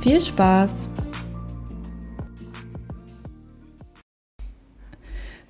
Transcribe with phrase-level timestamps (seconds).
[0.00, 0.88] Viel Spaß!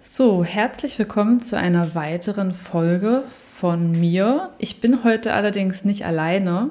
[0.00, 3.22] So, herzlich willkommen zu einer weiteren Folge
[3.54, 4.50] von mir.
[4.58, 6.70] Ich bin heute allerdings nicht alleine.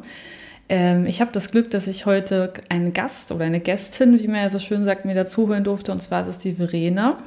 [0.68, 4.42] Ähm, ich habe das Glück, dass ich heute einen Gast oder eine Gästin, wie man
[4.42, 5.94] ja so schön sagt, mir dazuhören durfte.
[5.94, 7.18] Und zwar ist es die Verena.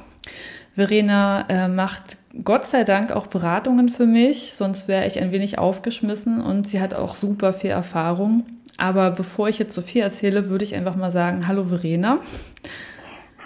[0.75, 5.57] Verena äh, macht Gott sei Dank auch Beratungen für mich, sonst wäre ich ein wenig
[5.57, 8.43] aufgeschmissen und sie hat auch super viel Erfahrung.
[8.77, 12.19] Aber bevor ich jetzt so viel erzähle, würde ich einfach mal sagen, hallo Verena.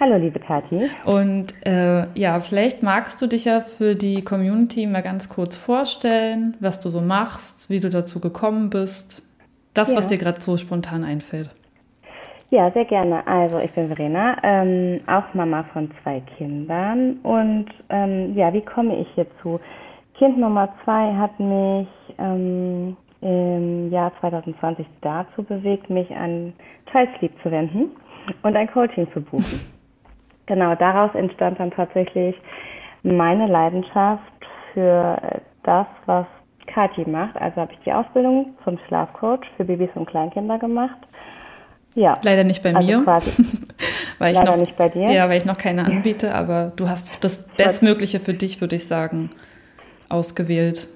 [0.00, 0.88] Hallo liebe Kathi.
[1.04, 6.56] Und äh, ja, vielleicht magst du dich ja für die Community mal ganz kurz vorstellen,
[6.60, 9.22] was du so machst, wie du dazu gekommen bist.
[9.74, 9.96] Das, ja.
[9.96, 11.50] was dir gerade so spontan einfällt.
[12.50, 13.26] Ja, sehr gerne.
[13.26, 17.18] Also ich bin Verena, ähm, auch Mama von zwei Kindern.
[17.22, 19.60] Und ähm, ja, wie komme ich hierzu?
[20.16, 26.52] Kind Nummer zwei hat mich ähm, im Jahr 2020 dazu bewegt, mich an
[26.90, 27.90] Child Sleep zu wenden
[28.42, 29.60] und ein Coaching zu buchen.
[30.46, 32.36] genau, daraus entstand dann tatsächlich
[33.02, 34.22] meine Leidenschaft
[34.72, 35.20] für
[35.64, 36.26] das, was
[36.66, 37.40] Kathi macht.
[37.40, 40.98] Also habe ich die Ausbildung zum Schlafcoach für Babys und Kleinkinder gemacht
[41.98, 42.14] ja.
[42.22, 43.06] Leider nicht bei also mir.
[44.18, 45.10] weil ich Leider noch, nicht bei dir.
[45.10, 48.86] Ja, weil ich noch keine anbiete, aber du hast das Bestmögliche für dich, würde ich
[48.86, 49.30] sagen,
[50.08, 50.88] ausgewählt.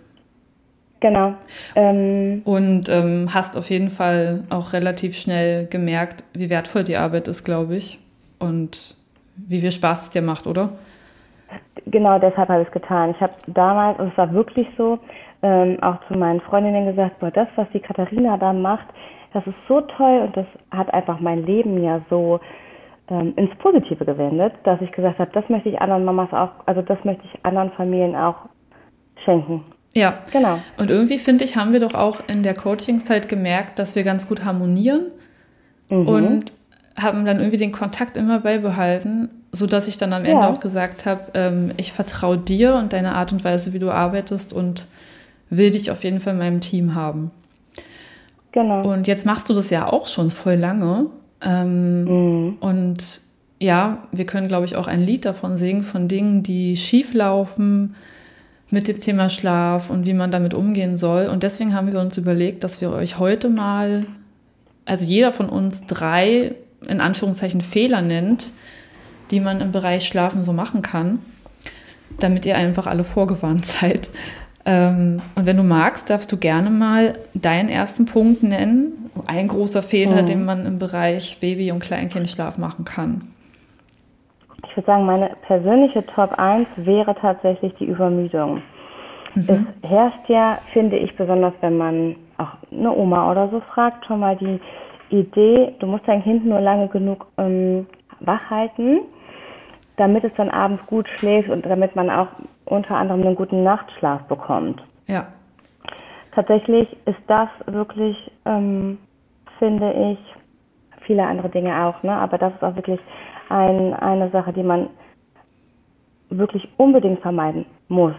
[1.03, 1.34] Genau.
[1.75, 7.27] Ähm, und ähm, hast auf jeden Fall auch relativ schnell gemerkt, wie wertvoll die Arbeit
[7.27, 7.98] ist, glaube ich.
[8.39, 8.95] Und
[9.34, 10.70] wie viel Spaß es dir macht, oder?
[11.86, 13.11] Genau deshalb habe ich es getan.
[13.11, 15.01] Ich habe damals, und es war wirklich so,
[15.42, 18.86] ähm, auch zu meinen Freundinnen gesagt, boah, das, was die Katharina da macht,
[19.33, 22.39] das ist so toll und das hat einfach mein Leben ja so
[23.08, 26.80] ähm, ins Positive gewendet, dass ich gesagt habe, das möchte ich anderen Mamas auch, also
[26.80, 28.36] das möchte ich anderen Familien auch
[29.24, 29.64] schenken.
[29.95, 30.58] Ja, genau.
[30.79, 34.27] Und irgendwie finde ich, haben wir doch auch in der Coachingzeit gemerkt, dass wir ganz
[34.27, 35.07] gut harmonieren
[35.91, 36.08] mhm.
[36.08, 36.53] und
[36.97, 40.48] haben dann irgendwie den Kontakt immer beibehalten, sodass ich dann am Ende ja.
[40.48, 44.53] auch gesagt habe, ähm, ich vertraue dir und deine Art und Weise, wie du arbeitest
[44.53, 44.86] und
[45.51, 47.30] will dich auf jeden Fall in meinem Team haben.
[48.53, 48.91] Genau.
[48.91, 51.07] Und jetzt machst du das ja auch schon voll lange.
[51.42, 52.57] Ähm, mhm.
[52.61, 53.20] Und
[53.61, 57.95] ja, wir können, glaube ich, auch ein Lied davon singen, von Dingen, die schief laufen
[58.72, 61.27] mit dem Thema Schlaf und wie man damit umgehen soll.
[61.27, 64.06] Und deswegen haben wir uns überlegt, dass wir euch heute mal,
[64.86, 66.55] also jeder von uns drei,
[66.88, 68.50] in Anführungszeichen, Fehler nennt,
[69.30, 71.18] die man im Bereich Schlafen so machen kann,
[72.18, 74.08] damit ihr einfach alle vorgewarnt seid.
[74.64, 79.11] Ähm, und wenn du magst, darfst du gerne mal deinen ersten Punkt nennen.
[79.27, 80.27] Ein großer Fehler, mhm.
[80.27, 83.20] den man im Bereich Baby- und Kleinkindschlaf machen kann.
[84.68, 88.62] Ich würde sagen, meine persönliche Top 1 wäre tatsächlich die Übermüdung.
[89.34, 89.67] Mhm.
[89.83, 94.20] Es herrscht ja, finde ich, besonders wenn man auch eine Oma oder so fragt, schon
[94.20, 94.61] mal die
[95.11, 97.86] Idee, du musst dein Kind nur lange genug ähm,
[98.20, 99.00] wach halten,
[99.96, 102.29] damit es dann abends gut schläft und damit man auch
[102.64, 104.83] unter anderem einen guten Nachtschlaf bekommt.
[105.06, 105.27] Ja.
[106.34, 108.98] Tatsächlich ist das wirklich, ähm,
[109.58, 110.18] finde ich,
[111.06, 112.12] viele andere Dinge auch, ne?
[112.12, 113.00] aber das ist auch wirklich
[113.52, 114.89] ein, eine Sache, die man
[116.30, 118.14] wirklich unbedingt vermeiden muss,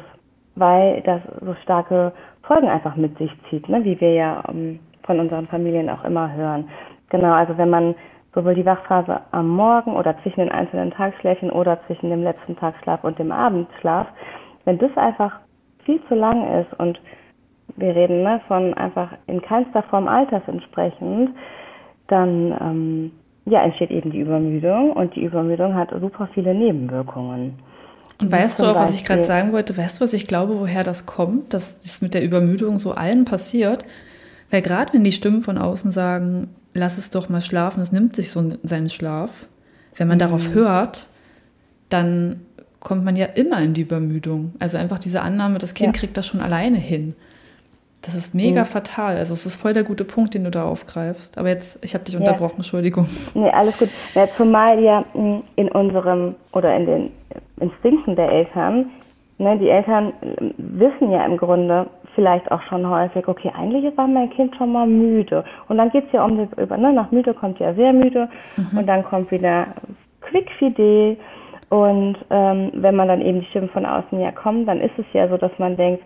[0.55, 2.13] weil das so starke
[2.43, 3.83] Folgen einfach mit sich zieht, ne?
[3.83, 6.69] wie wir ja ähm, von unseren Familien auch immer hören.
[7.09, 7.95] Genau, also wenn man
[8.33, 13.03] sowohl die Wachphase am Morgen oder zwischen den einzelnen Tagsschläfchen oder zwischen dem letzten Tagsschlaf
[13.03, 14.07] und dem Abendschlaf,
[14.65, 15.39] wenn das einfach
[15.85, 16.99] viel zu lang ist und
[17.75, 21.31] wir reden ne, von einfach in keinster Form alters entsprechend,
[22.07, 23.11] dann ähm,
[23.45, 27.53] ja, entsteht eben die Übermüdung und die Übermüdung hat super viele Nebenwirkungen.
[28.19, 29.75] Und weißt du auch, was ich gerade sagen wollte?
[29.77, 33.25] Weißt du, was ich glaube, woher das kommt, dass das mit der Übermüdung so allen
[33.25, 33.83] passiert?
[34.49, 38.15] Weil gerade wenn die Stimmen von außen sagen, lass es doch mal schlafen, es nimmt
[38.15, 39.47] sich so seinen Schlaf.
[39.95, 40.19] Wenn man mhm.
[40.19, 41.07] darauf hört,
[41.89, 42.41] dann
[42.79, 44.53] kommt man ja immer in die Übermüdung.
[44.59, 45.99] Also einfach diese Annahme, das Kind ja.
[45.99, 47.15] kriegt das schon alleine hin.
[48.05, 48.65] Das ist mega mhm.
[48.65, 49.17] fatal.
[49.17, 51.37] Also es ist voll der gute Punkt, den du da aufgreifst.
[51.37, 53.07] Aber jetzt, ich habe dich unterbrochen, Entschuldigung.
[53.33, 53.89] Nee, alles gut.
[54.13, 57.11] Ja, zumal ja hm, in unserem oder in den
[57.59, 58.91] Instinkten der Eltern,
[59.37, 64.07] ne, die Eltern hm, wissen ja im Grunde vielleicht auch schon häufig, okay, eigentlich war
[64.07, 65.43] mein Kind schon mal müde.
[65.67, 68.29] Und dann geht es ja um die, über, ne, nach müde kommt ja sehr müde
[68.57, 68.79] mhm.
[68.79, 69.67] und dann kommt wieder
[70.21, 71.17] quick fidel.
[71.69, 75.05] Und ähm, wenn man dann eben die Stimmen von außen ja kommen, dann ist es
[75.13, 76.03] ja so, dass man denkt,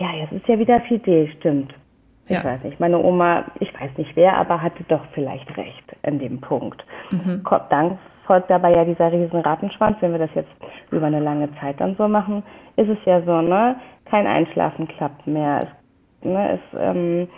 [0.00, 1.74] ja, jetzt ist ja wieder fidel, stimmt.
[2.26, 2.44] Ich ja.
[2.44, 6.40] weiß nicht, meine Oma, ich weiß nicht wer, aber hatte doch vielleicht recht in dem
[6.40, 6.84] Punkt.
[7.10, 7.42] Mhm.
[7.68, 10.50] Dann folgt dabei ja dieser riesen Rattenschwanz, wenn wir das jetzt
[10.90, 12.42] über eine lange Zeit dann so machen,
[12.76, 13.76] ist es ja so, ne,
[14.06, 15.60] kein Einschlafen klappt mehr.
[15.62, 17.28] Es, ne, es ähm,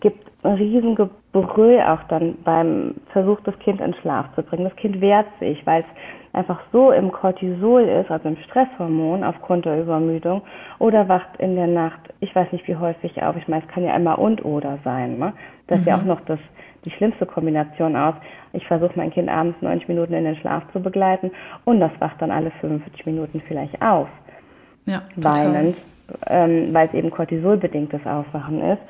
[0.00, 4.64] gibt ein riesen Gebrüll auch dann beim Versuch, das Kind in Schlaf zu bringen.
[4.64, 5.86] Das Kind wehrt sich, weil es
[6.32, 10.42] einfach so im Cortisol ist, also im Stresshormon aufgrund der Übermüdung,
[10.78, 13.84] oder wacht in der Nacht, ich weiß nicht wie häufig auf, ich meine, es kann
[13.84, 15.18] ja einmal und oder sein.
[15.18, 15.32] Ne?
[15.66, 16.08] Das ist ja auch mhm.
[16.08, 16.38] noch das,
[16.84, 18.14] die schlimmste Kombination aus.
[18.52, 21.30] Ich versuche mein Kind abends 90 Minuten in den Schlaf zu begleiten
[21.64, 24.08] und das wacht dann alle 45 Minuten vielleicht auf.
[24.86, 25.76] Ja, weinend,
[26.26, 28.82] ähm, weil es eben Cortisolbedingtes Aufwachen ist.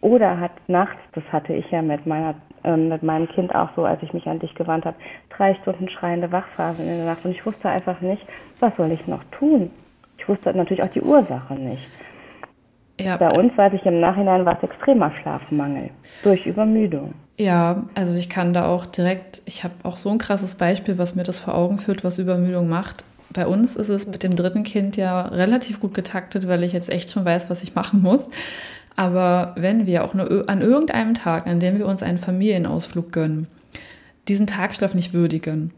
[0.00, 3.84] Oder hat nachts, das hatte ich ja mit meiner ähm, mit meinem Kind auch so,
[3.84, 4.96] als ich mich an dich gewandt habe,
[5.36, 7.24] drei Stunden schreiende Wachphasen in der Nacht.
[7.24, 8.22] Und ich wusste einfach nicht,
[8.60, 9.70] was soll ich noch tun?
[10.18, 11.86] Ich wusste natürlich auch die Ursache nicht.
[13.00, 13.16] Ja.
[13.16, 15.90] Bei uns weiß ich im Nachhinein, war es extremer Schlafmangel
[16.24, 17.14] durch Übermüdung.
[17.36, 21.14] Ja, also ich kann da auch direkt, ich habe auch so ein krasses Beispiel, was
[21.14, 23.04] mir das vor Augen führt, was Übermüdung macht.
[23.32, 26.90] Bei uns ist es mit dem dritten Kind ja relativ gut getaktet, weil ich jetzt
[26.90, 28.26] echt schon weiß, was ich machen muss.
[28.98, 33.46] Aber wenn wir auch nur an irgendeinem Tag, an dem wir uns einen Familienausflug gönnen,
[34.26, 35.70] diesen Tagschlaf nicht würdigen,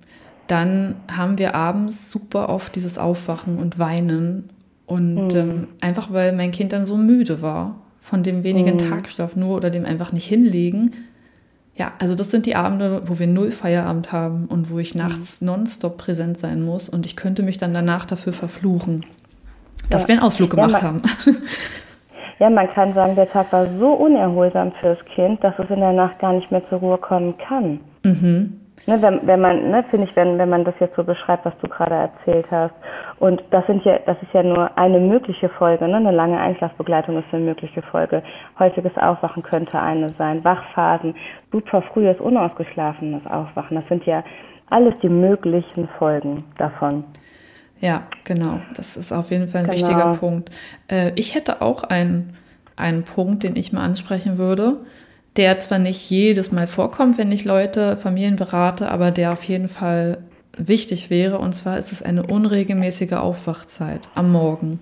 [0.47, 4.49] dann haben wir abends super oft dieses Aufwachen und Weinen.
[4.87, 5.39] Und mhm.
[5.39, 8.91] ähm, einfach weil mein Kind dann so müde war von dem wenigen mhm.
[8.91, 10.93] Tagschlaf nur oder dem einfach nicht hinlegen.
[11.75, 15.03] Ja, also das sind die Abende, wo wir null Feierabend haben und wo ich mhm.
[15.03, 15.49] nachts mhm.
[15.49, 19.05] nonstop präsent sein muss und ich könnte mich dann danach dafür verfluchen,
[19.91, 20.09] dass ja.
[20.09, 21.03] wir einen Ausflug gemacht ja, haben.
[22.41, 25.93] Ja, man kann sagen, der Tag war so unerholsam fürs Kind, dass es in der
[25.93, 27.81] Nacht gar nicht mehr zur Ruhe kommen kann.
[28.03, 28.61] Mhm.
[28.87, 31.53] Ne, wenn, wenn man, ne, finde ich, wenn, wenn man das jetzt so beschreibt, was
[31.59, 32.75] du gerade erzählt hast.
[33.19, 35.97] Und das sind ja, das ist ja nur eine mögliche Folge, ne?
[35.97, 38.23] Eine lange Einschlafbegleitung ist eine mögliche Folge.
[38.59, 40.43] Häufiges Aufwachen könnte eine sein.
[40.43, 41.15] Wachphasen,
[41.53, 43.77] super frühes, unausgeschlafenes Aufwachen.
[43.77, 44.25] Das sind ja
[44.71, 47.05] alles die möglichen Folgen davon.
[47.81, 48.61] Ja, genau.
[48.75, 49.79] Das ist auf jeden Fall ein genau.
[49.79, 50.51] wichtiger Punkt.
[50.89, 52.35] Äh, ich hätte auch einen,
[52.77, 54.77] einen Punkt, den ich mal ansprechen würde,
[55.37, 59.69] der zwar nicht jedes Mal vorkommt, wenn ich Leute, Familien berate, aber der auf jeden
[59.69, 60.19] Fall
[60.57, 61.39] wichtig wäre.
[61.39, 64.81] Und zwar ist es eine unregelmäßige Aufwachzeit am Morgen.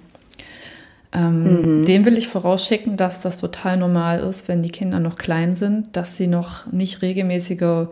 [1.13, 1.85] Ähm, mhm.
[1.85, 5.97] Dem will ich vorausschicken, dass das total normal ist, wenn die Kinder noch klein sind,
[5.97, 7.87] dass sie noch nicht regelmäßige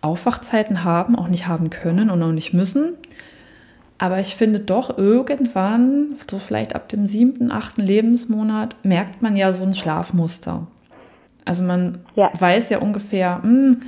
[0.00, 2.94] Aufwachzeiten haben, auch nicht haben können und auch nicht müssen.
[4.02, 9.52] Aber ich finde doch irgendwann, so vielleicht ab dem siebten, achten Lebensmonat, merkt man ja
[9.52, 10.66] so ein Schlafmuster.
[11.44, 12.28] Also man ja.
[12.36, 13.82] weiß ja ungefähr, mh, hm,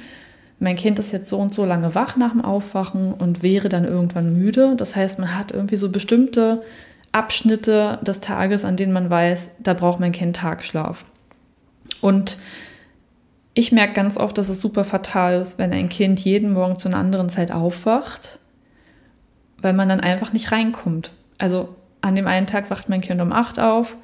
[0.61, 3.85] mein Kind ist jetzt so und so lange wach nach dem Aufwachen und wäre dann
[3.85, 4.77] irgendwann müde.
[4.77, 6.63] Das heißt, man hat irgendwie so bestimmte
[7.11, 11.05] Abschnitte des Tages, an denen man weiß, da braucht mein Kind Tagschlaf.
[12.01, 12.39] Und
[13.53, 16.87] ich merke ganz oft, dass es super fatal ist, wenn ein Kind jeden Morgen zu
[16.87, 18.39] einer anderen Zeit aufwacht
[19.65, 21.11] weil man dann einfach nicht reinkommt.
[21.39, 21.71] Also
[22.03, 23.97] an dem einen Tag wacht mein Kind um 8 auf.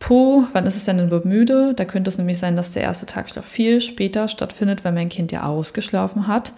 [0.00, 1.72] Puh, wann ist es denn überhaupt müde?
[1.74, 5.32] Da könnte es nämlich sein, dass der erste Tagschlaf viel später stattfindet, weil mein Kind
[5.32, 6.52] ja ausgeschlafen hat.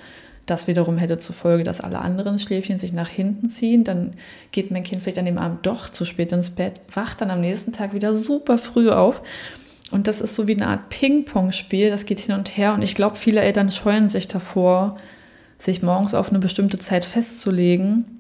[0.47, 3.85] Das wiederum hätte zur Folge, dass alle anderen Schläfchen sich nach hinten ziehen.
[3.85, 4.15] Dann
[4.53, 7.41] geht mein Kind vielleicht an dem Abend doch zu spät ins Bett, wacht dann am
[7.41, 9.23] nächsten Tag wieder super früh auf.
[9.91, 11.91] Und das ist so wie eine Art Ping-Pong-Spiel.
[11.91, 12.75] Das geht hin und her.
[12.75, 14.97] Und ich glaube, viele Eltern scheuen sich davor,
[15.59, 18.16] sich morgens auf eine bestimmte Zeit festzulegen,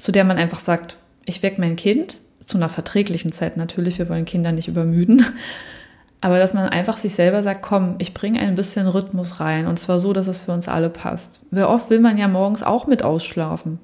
[0.00, 4.08] zu der man einfach sagt, ich wecke mein Kind, zu einer verträglichen Zeit natürlich, wir
[4.08, 5.24] wollen Kinder nicht übermüden,
[6.20, 9.78] aber dass man einfach sich selber sagt, komm, ich bringe ein bisschen Rhythmus rein und
[9.78, 11.44] zwar so, dass es für uns alle passt.
[11.50, 13.78] Wie oft will man ja morgens auch mit ausschlafen?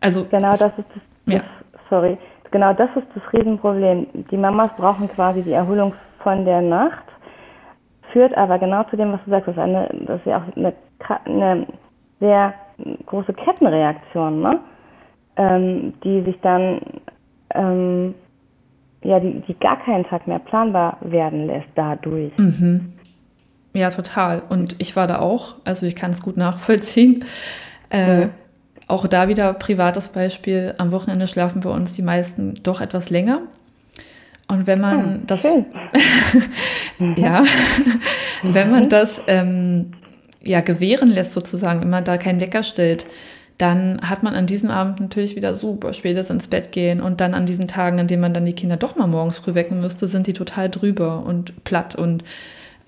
[0.00, 1.42] Also genau das ist das, ja.
[1.90, 2.18] sorry,
[2.50, 4.06] genau das ist das Riesenproblem.
[4.30, 7.04] Die Mamas brauchen quasi die Erholung von der Nacht,
[8.12, 10.56] führt aber genau zu dem, was du sagst, das ist, eine, das ist ja auch
[10.56, 10.74] eine,
[11.24, 11.66] eine
[12.18, 12.54] sehr
[13.06, 14.60] große Kettenreaktion, ne?
[15.36, 16.80] Ähm, die sich dann,
[17.54, 18.14] ähm,
[19.02, 22.32] ja, die, die gar keinen Tag mehr planbar werden lässt dadurch.
[22.38, 22.92] Mhm.
[23.74, 24.42] Ja, total.
[24.48, 27.24] Und ich war da auch, also ich kann es gut nachvollziehen.
[27.90, 28.30] Äh, mhm.
[28.88, 30.74] Auch da wieder privates Beispiel.
[30.78, 33.42] Am Wochenende schlafen bei uns die meisten doch etwas länger.
[34.48, 35.44] Und wenn man hm, das,
[37.16, 37.44] ja,
[38.42, 39.92] wenn man das ähm,
[40.42, 43.06] ja gewähren lässt sozusagen, wenn man da keinen Wecker stellt,
[43.62, 47.32] dann hat man an diesem Abend natürlich wieder super spätes ins Bett gehen und dann
[47.32, 50.08] an diesen Tagen, an denen man dann die Kinder doch mal morgens früh wecken müsste,
[50.08, 52.24] sind die total drüber und platt und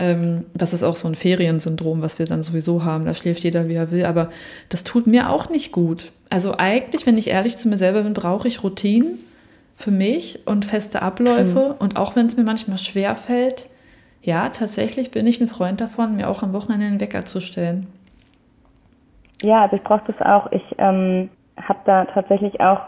[0.00, 3.04] ähm, das ist auch so ein Feriensyndrom, was wir dann sowieso haben.
[3.04, 4.04] Da schläft jeder, wie er will.
[4.04, 4.30] Aber
[4.68, 6.10] das tut mir auch nicht gut.
[6.28, 9.20] Also eigentlich, wenn ich ehrlich zu mir selber bin, brauche ich Routinen
[9.76, 11.68] für mich und feste Abläufe.
[11.68, 11.74] Mhm.
[11.78, 13.68] Und auch wenn es mir manchmal schwer fällt,
[14.22, 17.86] ja, tatsächlich bin ich ein Freund davon, mir auch am Wochenende einen Wecker zu stellen.
[19.44, 20.50] Ja, also ich brauche das auch.
[20.52, 22.80] Ich ähm, habe da tatsächlich auch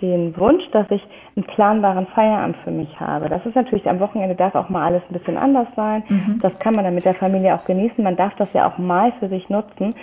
[0.00, 1.02] den Wunsch, dass ich
[1.36, 3.28] einen planbaren Feierabend für mich habe.
[3.28, 6.02] Das ist natürlich am Wochenende darf auch mal alles ein bisschen anders sein.
[6.08, 6.38] Mhm.
[6.40, 8.02] Das kann man dann mit der Familie auch genießen.
[8.02, 9.94] Man darf das ja auch mal für sich nutzen.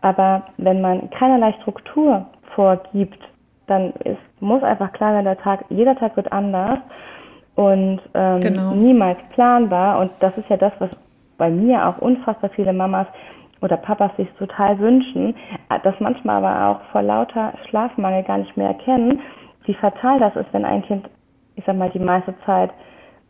[0.00, 3.18] Aber wenn man keinerlei Struktur vorgibt,
[3.66, 6.78] dann ist, muss einfach klar sein, der Tag, jeder Tag wird anders
[7.56, 8.70] und ähm, genau.
[8.72, 9.98] niemals planbar.
[10.00, 10.90] Und das ist ja das, was
[11.38, 13.06] bei mir auch unfassbar viele Mamas
[13.60, 15.34] oder Papas sich total wünschen,
[15.82, 19.20] das manchmal aber auch vor lauter Schlafmangel gar nicht mehr erkennen,
[19.64, 21.08] wie fatal das ist, wenn ein Kind,
[21.56, 22.70] ich sag mal, die meiste Zeit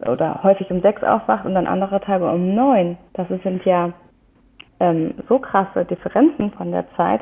[0.00, 2.98] oder häufig um sechs aufwacht und dann andere Tage um neun.
[3.14, 3.92] Das sind ja
[4.80, 7.20] ähm, so krasse Differenzen von der Zeit.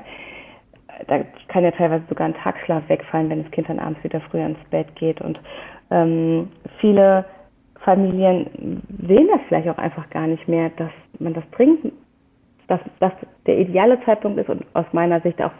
[1.06, 4.46] Da kann ja teilweise sogar ein Tagschlaf wegfallen, wenn das Kind dann abends wieder früher
[4.46, 5.20] ins Bett geht.
[5.20, 5.40] Und
[5.90, 7.25] ähm, viele
[7.80, 11.92] Familien sehen das vielleicht auch einfach gar nicht mehr, dass man das dringend
[12.68, 13.12] dass das
[13.47, 15.52] der ideale Zeitpunkt ist und aus meiner Sicht auch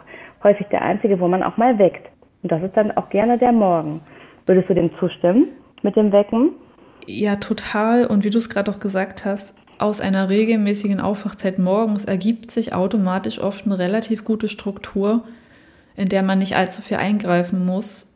[0.43, 2.07] häufig der einzige, wo man auch mal weckt.
[2.43, 4.01] Und das ist dann auch gerne der Morgen.
[4.45, 5.47] Würdest du dem zustimmen
[5.81, 6.51] mit dem Wecken?
[7.07, 8.05] Ja, total.
[8.05, 12.73] Und wie du es gerade auch gesagt hast, aus einer regelmäßigen Aufwachzeit morgens ergibt sich
[12.73, 15.23] automatisch oft eine relativ gute Struktur,
[15.95, 18.13] in der man nicht allzu viel eingreifen muss.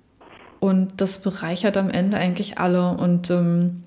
[0.59, 2.91] Und das bereichert am Ende eigentlich alle.
[2.91, 3.83] Und ähm,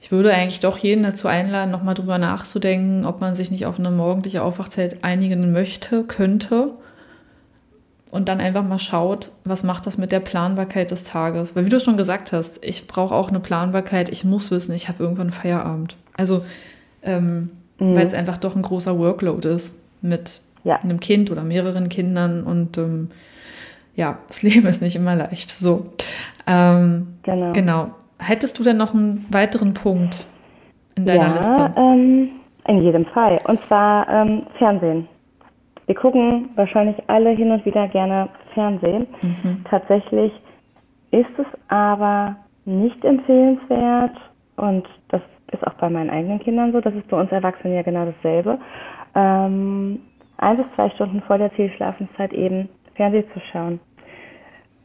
[0.00, 3.78] ich würde eigentlich doch jeden dazu einladen, nochmal drüber nachzudenken, ob man sich nicht auf
[3.78, 6.72] eine morgendliche Aufwachzeit einigen möchte, könnte.
[8.10, 11.54] Und dann einfach mal schaut, was macht das mit der Planbarkeit des Tages.
[11.54, 14.08] Weil wie du schon gesagt hast, ich brauche auch eine Planbarkeit.
[14.08, 15.96] Ich muss wissen, ich habe irgendwann Feierabend.
[16.16, 16.42] Also,
[17.02, 17.96] ähm, mhm.
[17.96, 20.76] weil es einfach doch ein großer Workload ist mit ja.
[20.76, 22.44] einem Kind oder mehreren Kindern.
[22.44, 23.10] Und ähm,
[23.94, 25.50] ja, das Leben ist nicht immer leicht.
[25.50, 25.84] So.
[26.46, 27.52] Ähm, genau.
[27.52, 27.90] genau.
[28.20, 30.26] Hättest du denn noch einen weiteren Punkt
[30.96, 31.74] in deiner ja, Liste?
[31.76, 32.30] Ähm,
[32.66, 33.40] in jedem Fall.
[33.44, 35.08] Und zwar ähm, Fernsehen.
[35.86, 39.06] Wir gucken wahrscheinlich alle hin und wieder gerne Fernsehen.
[39.22, 39.64] Mhm.
[39.70, 40.32] Tatsächlich
[41.10, 44.16] ist es aber nicht empfehlenswert
[44.56, 45.22] und das
[45.52, 48.58] ist auch bei meinen eigenen Kindern so, das ist bei uns Erwachsenen ja genau dasselbe,
[49.14, 50.00] ähm,
[50.36, 53.80] ein bis zwei Stunden vor der Zielschlafenszeit eben Fernsehen zu schauen.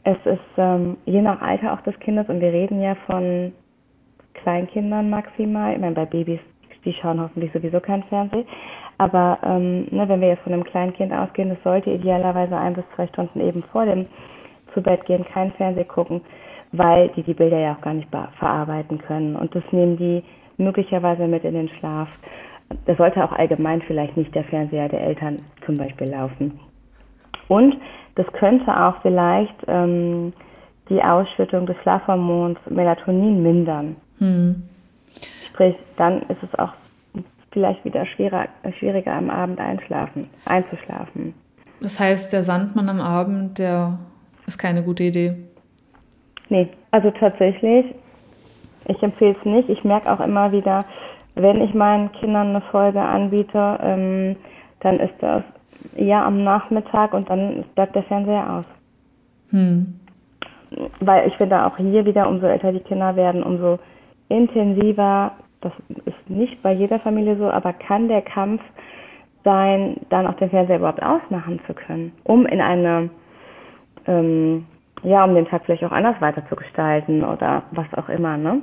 [0.04, 3.52] Es ist ähm, je nach Alter auch des Kindes und wir reden ja von
[4.34, 5.72] Kleinkindern maximal.
[5.72, 6.40] Ich meine, bei Babys,
[6.84, 8.46] die schauen hoffentlich sowieso kein Fernsehen.
[8.98, 12.84] Aber ähm, ne, wenn wir jetzt von einem Kleinkind ausgehen, das sollte idealerweise ein bis
[12.94, 14.06] zwei Stunden eben vor dem
[14.74, 16.20] zu Bett gehen kein Fernsehen gucken,
[16.72, 18.08] weil die die Bilder ja auch gar nicht
[18.38, 19.36] verarbeiten können.
[19.36, 20.22] Und das nehmen die
[20.58, 22.08] möglicherweise mit in den Schlaf.
[22.86, 26.60] Da sollte auch allgemein vielleicht nicht der Fernseher der Eltern zum Beispiel laufen.
[27.54, 27.76] Und
[28.16, 30.32] das könnte auch vielleicht ähm,
[30.88, 33.96] die Ausschüttung des Schlafhormons Melatonin mindern.
[34.18, 34.62] Hm.
[35.48, 36.72] Sprich, dann ist es auch
[37.52, 38.46] vielleicht wieder schwerer,
[38.78, 41.34] schwieriger am Abend einschlafen, einzuschlafen.
[41.80, 43.98] Das heißt, der Sandmann am Abend, der
[44.46, 45.36] ist keine gute Idee.
[46.48, 47.94] Nee, also tatsächlich,
[48.86, 49.68] ich empfehle es nicht.
[49.68, 50.84] Ich merke auch immer wieder,
[51.36, 54.36] wenn ich meinen Kindern eine Folge anbiete, ähm,
[54.80, 55.42] dann ist das
[55.96, 58.64] ja, am Nachmittag und dann bleibt der Fernseher aus.
[59.50, 60.00] Hm.
[61.00, 63.78] Weil ich finde auch hier wieder, umso älter die Kinder werden, umso
[64.28, 65.72] intensiver, das
[66.04, 68.60] ist nicht bei jeder Familie so, aber kann der Kampf
[69.44, 73.10] sein, dann auch den Fernseher überhaupt ausmachen zu können, um in eine,
[74.06, 74.66] ähm,
[75.02, 78.60] ja, um den Tag vielleicht auch anders weiter zu gestalten oder was auch immer, ne?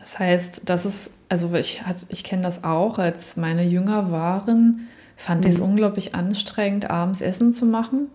[0.00, 4.88] Das heißt, das ist, also ich, ich kenne das auch, als meine Jünger waren,
[5.20, 5.66] fand ich es mhm.
[5.66, 8.08] unglaublich anstrengend, abends Essen zu machen.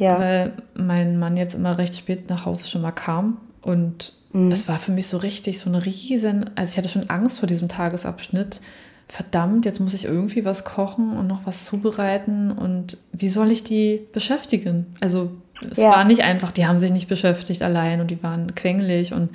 [0.00, 0.18] Ja.
[0.18, 3.38] Weil mein Mann jetzt immer recht spät nach Hause schon mal kam.
[3.62, 4.50] Und mhm.
[4.50, 7.46] es war für mich so richtig so eine riesen, also ich hatte schon Angst vor
[7.46, 8.60] diesem Tagesabschnitt.
[9.06, 12.50] Verdammt, jetzt muss ich irgendwie was kochen und noch was zubereiten.
[12.50, 14.86] Und wie soll ich die beschäftigen?
[15.00, 15.30] Also
[15.70, 15.90] es ja.
[15.90, 19.12] war nicht einfach, die haben sich nicht beschäftigt allein und die waren quengelig.
[19.12, 19.30] Und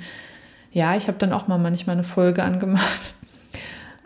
[0.72, 3.14] ja, ich habe dann auch mal manchmal eine Folge angemacht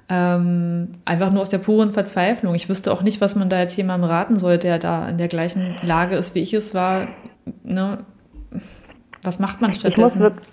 [0.09, 2.55] ähm, einfach nur aus der puren Verzweiflung.
[2.55, 5.29] Ich wüsste auch nicht, was man da jetzt jemandem raten soll, der da in der
[5.29, 7.09] gleichen Lage ist, wie ich es war.
[7.63, 7.99] Ne?
[9.23, 10.21] Was macht man stattdessen?
[10.21, 10.49] Wirklich,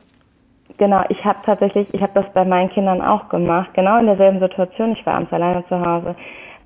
[0.77, 4.39] genau, ich habe tatsächlich, ich habe das bei meinen Kindern auch gemacht, genau in derselben
[4.39, 4.93] Situation.
[4.93, 6.15] Ich war abends alleine zu Hause.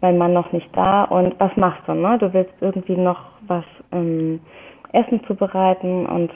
[0.01, 2.17] mein Mann noch nicht da und was machst du, ne?
[2.17, 4.39] Du willst irgendwie noch was ähm,
[4.93, 6.31] Essen zubereiten und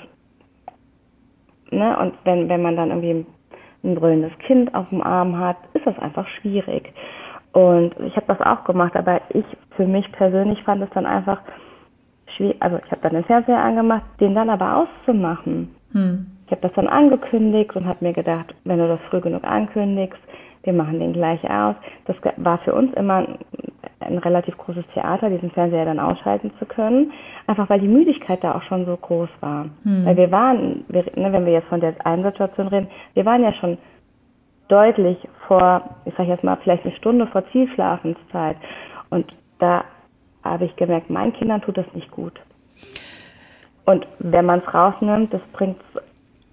[1.72, 3.26] ne, und wenn, wenn man dann irgendwie
[3.84, 6.94] ein brüllendes Kind auf dem Arm hat, ist das einfach schwierig.
[7.52, 11.40] Und ich habe das auch gemacht, aber ich für mich persönlich fand es dann einfach
[12.36, 12.58] schwierig.
[12.62, 15.76] Also ich habe dann den Fernseher angemacht, den dann aber auszumachen.
[15.92, 16.26] Hm.
[16.46, 20.20] Ich habe das dann angekündigt und habe mir gedacht, wenn du das früh genug ankündigst,
[20.64, 21.76] wir machen den gleich aus.
[22.06, 23.38] Das war für uns immer ein,
[24.00, 27.12] ein relativ großes Theater, diesen Fernseher dann ausschalten zu können.
[27.48, 29.66] Einfach weil die Müdigkeit da auch schon so groß war.
[29.84, 30.06] Hm.
[30.06, 33.44] Weil wir waren, wir, ne, wenn wir jetzt von der einen Situation reden, wir waren
[33.44, 33.78] ja schon
[34.70, 35.18] deutlich
[35.48, 38.58] vor, ich sage jetzt mal, vielleicht eine Stunde vor Zielschlafenszeit.
[39.10, 39.84] Und da
[40.44, 42.40] habe ich gemerkt, meinen Kindern tut das nicht gut.
[43.86, 45.78] Und wenn man es rausnimmt, das bringt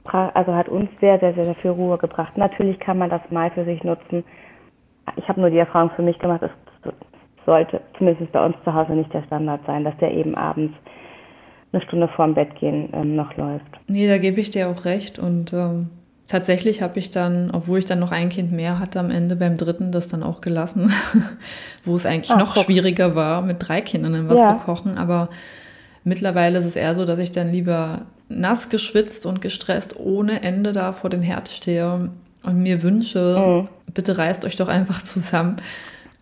[0.05, 2.37] also hat uns sehr, sehr, sehr viel Ruhe gebracht.
[2.37, 4.25] Natürlich kann man das mal für sich nutzen.
[5.17, 6.93] Ich habe nur die Erfahrung für mich gemacht, es
[7.47, 10.75] sollte zumindest bei uns zu Hause nicht der Standard sein, dass der eben abends
[11.73, 13.67] eine Stunde vorm Bett gehen ähm, noch läuft.
[13.89, 15.19] Nee, da gebe ich dir auch recht.
[15.19, 15.91] Und ähm,
[16.27, 19.57] tatsächlich habe ich dann, obwohl ich dann noch ein Kind mehr hatte, am Ende beim
[19.57, 20.93] dritten das dann auch gelassen,
[21.85, 22.65] wo es eigentlich Ach, noch guck.
[22.65, 24.57] schwieriger war, mit drei Kindern was ja.
[24.57, 24.99] zu kochen.
[24.99, 25.29] Aber
[26.05, 30.73] mittlerweile ist es eher so, dass ich dann lieber nass geschwitzt und gestresst ohne Ende
[30.73, 32.11] da vor dem Herd stehe
[32.43, 33.93] und mir wünsche, mhm.
[33.93, 35.57] bitte reißt euch doch einfach zusammen.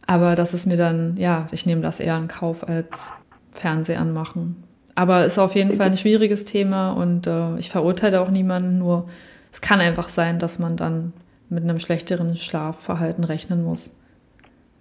[0.07, 3.13] Aber das ist mir dann, ja, ich nehme das eher in Kauf als
[3.53, 4.65] Fernseh anmachen.
[4.95, 9.09] Aber ist auf jeden Fall ein schwieriges Thema und äh, ich verurteile auch niemanden, nur
[9.53, 11.13] es kann einfach sein, dass man dann
[11.51, 13.91] mit einem schlechteren Schlafverhalten rechnen muss.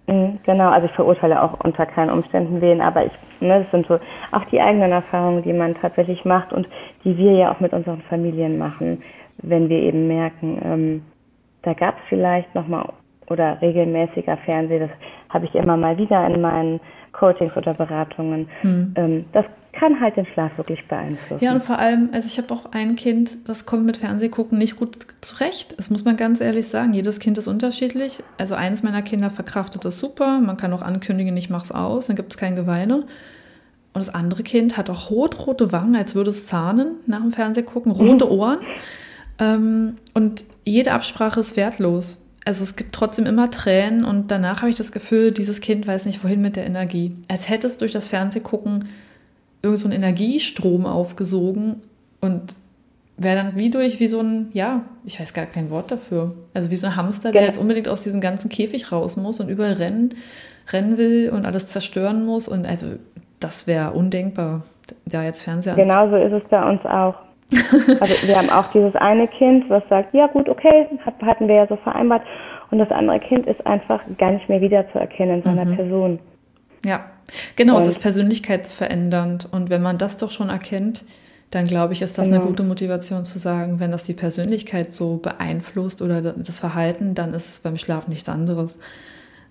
[0.08, 3.86] Mhm, genau, also ich verurteile auch unter keinen Umständen wen, aber ich, ne, das sind
[3.86, 4.00] so
[4.32, 6.66] auch die eigenen Erfahrungen, die man tatsächlich macht und
[7.04, 9.02] die wir ja auch mit unseren Familien machen,
[9.42, 11.02] wenn wir eben merken, ähm,
[11.62, 12.88] da gab es vielleicht nochmal
[13.28, 14.90] oder regelmäßiger Fernsehen, das
[15.28, 16.80] habe ich immer mal wieder in meinen
[17.12, 18.48] Coachings oder Beratungen.
[18.62, 18.92] Hm.
[18.96, 21.44] Ähm, das kann halt den Schlaf wirklich beeinflussen.
[21.44, 24.76] Ja, und vor allem, also ich habe auch ein Kind, das kommt mit Fernsehgucken nicht
[24.76, 25.78] gut zurecht.
[25.78, 26.92] Das muss man ganz ehrlich sagen.
[26.92, 28.22] Jedes Kind ist unterschiedlich.
[28.38, 30.40] Also eines meiner Kinder verkraftet das super.
[30.40, 33.04] Man kann auch ankündigen, ich mache es aus, dann gibt es kein Geweine.
[33.94, 37.92] Und das andere Kind hat auch rot-rote Wangen, als würde es zahnen nach dem Fernsehgucken,
[37.92, 38.30] rote mhm.
[38.30, 38.58] Ohren.
[39.38, 42.24] Ähm, und jede Absprache ist wertlos.
[42.48, 46.06] Also es gibt trotzdem immer Tränen und danach habe ich das Gefühl, dieses Kind weiß
[46.06, 47.14] nicht wohin mit der Energie.
[47.28, 48.88] Als hätte es durch das Fernsehgucken
[49.60, 51.82] irgend so einen Energiestrom aufgesogen
[52.22, 52.54] und
[53.18, 56.36] wäre dann wie durch, wie so ein, ja, ich weiß gar kein Wort dafür.
[56.54, 59.50] Also wie so ein Hamster, der jetzt unbedingt aus diesem ganzen Käfig raus muss und
[59.50, 60.14] überall rennen,
[60.72, 62.48] rennen will und alles zerstören muss.
[62.48, 62.86] Und also
[63.40, 64.62] das wäre undenkbar,
[65.04, 67.27] da jetzt Fernseher Genauso ist es bei uns auch.
[68.00, 70.86] Also wir haben auch dieses eine Kind, was sagt, ja gut, okay,
[71.22, 72.22] hatten wir ja so vereinbart.
[72.70, 75.76] Und das andere Kind ist einfach gar nicht mehr wiederzuerkennen in seiner mhm.
[75.76, 76.18] Person.
[76.84, 77.06] Ja,
[77.56, 79.48] genau, und es ist persönlichkeitsverändernd.
[79.50, 81.04] Und wenn man das doch schon erkennt,
[81.50, 82.40] dann glaube ich, ist das genau.
[82.40, 87.32] eine gute Motivation zu sagen, wenn das die Persönlichkeit so beeinflusst oder das Verhalten, dann
[87.32, 88.78] ist es beim Schlaf nichts anderes.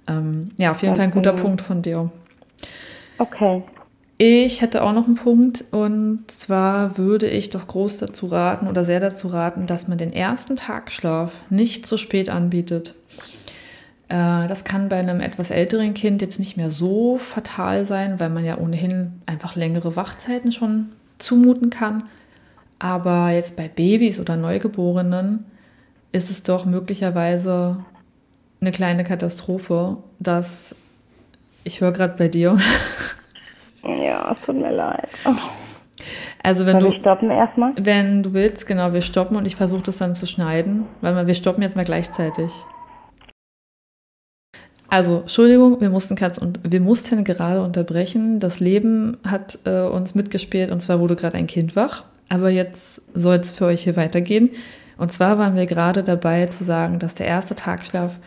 [0.08, 1.44] Ähm, ja, auf jeden Fall ein guter genau.
[1.44, 2.12] Punkt von dir.
[3.18, 3.64] Okay.
[4.20, 8.84] Ich hätte auch noch einen Punkt und zwar würde ich doch groß dazu raten oder
[8.84, 12.96] sehr dazu raten, dass man den ersten Tagschlaf nicht zu spät anbietet.
[14.10, 18.32] Äh, das kann bei einem etwas älteren Kind jetzt nicht mehr so fatal sein, weil
[18.32, 20.88] man ja ohnehin einfach längere Wachzeiten schon
[21.20, 22.04] zumuten kann.
[22.80, 25.46] Aber jetzt bei Babys oder Neugeborenen
[26.12, 27.86] ist es doch möglicherweise
[28.62, 30.76] eine kleine Katastrophe, dass
[31.64, 32.58] ich höre gerade bei dir.
[33.88, 35.10] Ja, es tut mir leid.
[35.26, 35.32] Oh.
[36.44, 37.74] Also wenn Soll du stoppen erstmal?
[37.78, 41.36] Wenn du willst, genau, wir stoppen und ich versuche das dann zu schneiden, weil wir
[41.36, 42.52] stoppen jetzt mal gleichzeitig.
[44.90, 48.40] Also, Entschuldigung, wir mussten, und wir mussten gerade unterbrechen.
[48.40, 52.06] Das Leben hat äh, uns mitgespielt und zwar wurde gerade ein Kind wach.
[52.30, 54.50] Aber jetzt soll es für euch hier weitergehen.
[54.98, 58.18] Und zwar waren wir gerade dabei zu sagen, dass der erste Tagschlaf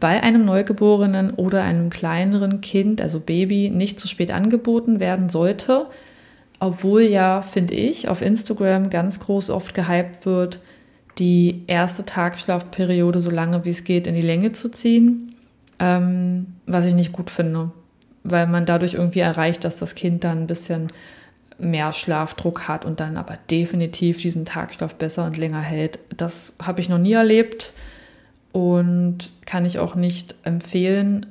[0.00, 5.86] bei einem Neugeborenen oder einem kleineren Kind, also Baby, nicht zu spät angeboten werden sollte.
[6.60, 10.60] Obwohl ja, finde ich, auf Instagram ganz groß oft gehypt wird,
[11.18, 15.28] die erste Tagschlafperiode so lange wie es geht in die Länge zu ziehen
[15.78, 17.70] ähm, was ich nicht gut finde,
[18.24, 20.92] weil man dadurch irgendwie erreicht, dass das Kind dann ein bisschen
[21.58, 25.98] mehr Schlafdruck hat und dann aber definitiv diesen Tagschlaf besser und länger hält.
[26.16, 27.72] Das habe ich noch nie erlebt
[28.52, 31.26] und kann ich auch nicht empfehlen,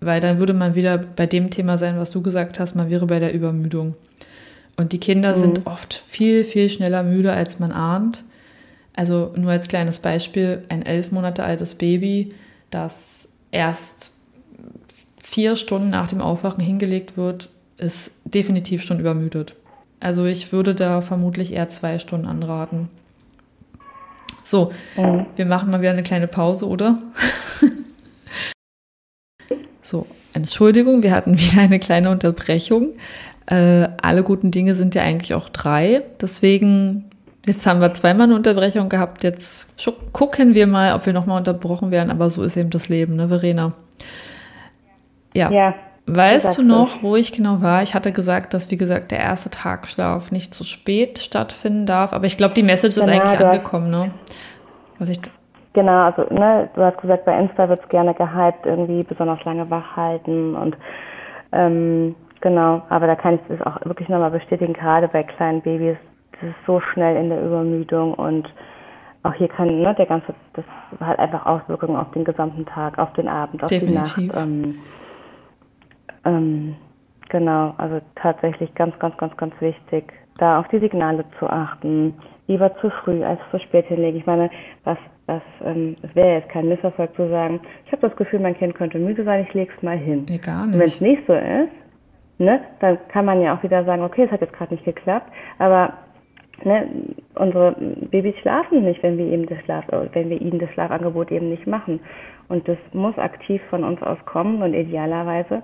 [0.00, 3.06] weil dann würde man wieder bei dem Thema sein, was du gesagt hast, man wäre
[3.06, 3.94] bei der Übermüdung.
[4.76, 5.40] Und die Kinder mhm.
[5.40, 8.22] sind oft viel, viel schneller müde, als man ahnt.
[8.94, 12.30] Also nur als kleines Beispiel, ein elf Monate altes Baby,
[12.70, 14.12] das erst
[15.22, 19.54] vier Stunden nach dem Aufwachen hingelegt wird, ist definitiv schon übermüdet.
[20.00, 22.88] Also ich würde da vermutlich eher zwei Stunden anraten.
[24.48, 25.26] So, mhm.
[25.36, 27.02] wir machen mal wieder eine kleine Pause, oder?
[29.82, 32.94] so, Entschuldigung, wir hatten wieder eine kleine Unterbrechung.
[33.44, 36.02] Äh, alle guten Dinge sind ja eigentlich auch drei.
[36.22, 37.10] Deswegen,
[37.44, 39.22] jetzt haben wir zweimal eine Unterbrechung gehabt.
[39.22, 39.74] Jetzt
[40.12, 42.10] gucken wir mal, ob wir nochmal unterbrochen werden.
[42.10, 43.74] Aber so ist eben das Leben, ne, Verena?
[45.34, 45.50] Ja.
[45.50, 45.74] ja.
[46.08, 47.82] Weißt du noch, wo ich genau war?
[47.82, 52.12] Ich hatte gesagt, dass, wie gesagt, der erste Tagschlaf nicht zu spät stattfinden darf.
[52.12, 54.10] Aber ich glaube, die Message genau, ist eigentlich angekommen, ne?
[54.98, 55.20] Was ich
[55.74, 59.68] genau, also ne, du hast gesagt, bei Insta wird es gerne gehypt, irgendwie besonders lange
[59.70, 60.76] wach halten und
[61.52, 65.96] ähm, genau, aber da kann ich das auch wirklich nochmal bestätigen, gerade bei kleinen Babys,
[66.32, 68.52] das ist so schnell in der Übermüdung und
[69.22, 70.64] auch hier kann ne, der ganze, das
[71.00, 74.14] hat einfach Auswirkungen auf den gesamten Tag, auf den Abend, auf Definitiv.
[74.16, 74.36] die Nacht.
[74.36, 74.78] Ähm,
[76.24, 76.76] ähm,
[77.28, 82.14] genau, also tatsächlich ganz, ganz, ganz, ganz wichtig, da auf die Signale zu achten.
[82.46, 84.18] Lieber zu früh als zu spät hinlegen.
[84.18, 84.50] Ich meine,
[84.84, 88.56] was, was, ähm, es wäre jetzt kein Misserfolg zu sagen, ich habe das Gefühl, mein
[88.56, 90.24] Kind könnte müde sein, ich lege es mal hin.
[90.28, 90.78] Nee, gar nicht.
[90.78, 91.72] Wenn es nicht so ist,
[92.38, 95.30] ne, dann kann man ja auch wieder sagen, okay, es hat jetzt gerade nicht geklappt,
[95.58, 95.92] aber
[96.64, 96.88] ne,
[97.34, 97.72] unsere
[98.10, 101.66] Babys schlafen nicht, wenn wir eben das Schlaf, wenn wir ihnen das Schlafangebot eben nicht
[101.66, 102.00] machen.
[102.48, 105.62] Und das muss aktiv von uns aus kommen und idealerweise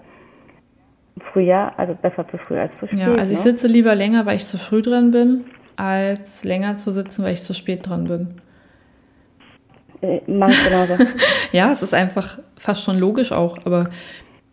[1.33, 2.99] früher, also besser zu früh als zu spät.
[2.99, 3.53] Ja, also ich ne?
[3.53, 5.45] sitze lieber länger, weil ich zu früh dran bin,
[5.77, 8.41] als länger zu sitzen, weil ich zu spät dran bin.
[10.01, 10.55] Äh, genauso.
[11.53, 13.89] ja, es ist einfach fast schon logisch auch, aber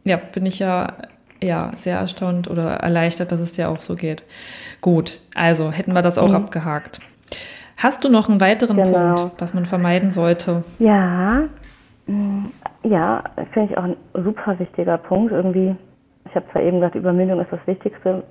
[0.03, 0.93] ja, bin ich ja,
[1.41, 4.23] ja sehr erstaunt oder erleichtert, dass es dir auch so geht.
[4.81, 6.35] Gut, also hätten wir das auch mhm.
[6.35, 6.99] abgehakt.
[7.77, 9.15] Hast du noch einen weiteren genau.
[9.15, 10.63] Punkt, was man vermeiden sollte?
[10.77, 11.43] Ja,
[12.05, 12.45] mm,
[12.83, 15.31] ja, finde ich auch ein super wichtiger Punkt.
[15.31, 15.75] Irgendwie
[16.31, 18.23] ich habe zwar eben gesagt, Übermüdung ist das Wichtigste,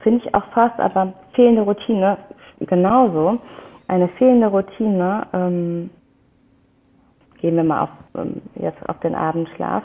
[0.00, 2.16] finde ich auch fast, aber fehlende Routine
[2.60, 3.38] genauso.
[3.86, 5.90] Eine fehlende Routine, ähm,
[7.40, 9.82] gehen wir mal auf, ähm, jetzt auf den Abendschlaf,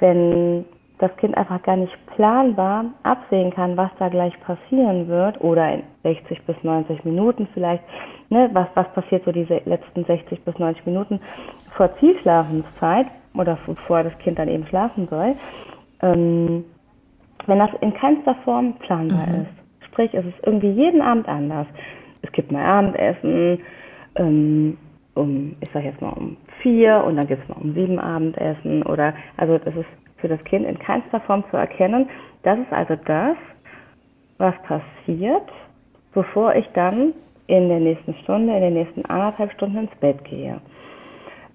[0.00, 0.64] wenn
[0.98, 5.82] das Kind einfach gar nicht planbar absehen kann, was da gleich passieren wird oder in
[6.02, 7.84] 60 bis 90 Minuten vielleicht,
[8.30, 11.20] ne, was, was passiert so diese letzten 60 bis 90 Minuten
[11.76, 15.36] vor Zielschlafenszeit oder bevor das Kind dann eben schlafen soll,
[16.02, 16.64] ähm,
[17.46, 19.42] wenn das in keinster Form planbar mhm.
[19.42, 19.86] ist.
[19.86, 21.66] Sprich, es ist irgendwie jeden Abend anders.
[22.22, 23.60] Es gibt mal Abendessen,
[24.16, 24.78] ähm,
[25.14, 28.82] um, ich sag jetzt mal um vier und dann gibt es mal um sieben Abendessen
[28.84, 32.08] oder, also das ist für das Kind in keinster Form zu erkennen.
[32.42, 33.36] Das ist also das,
[34.38, 35.48] was passiert,
[36.12, 37.12] bevor ich dann
[37.46, 40.60] in der nächsten Stunde, in den nächsten anderthalb Stunden ins Bett gehe.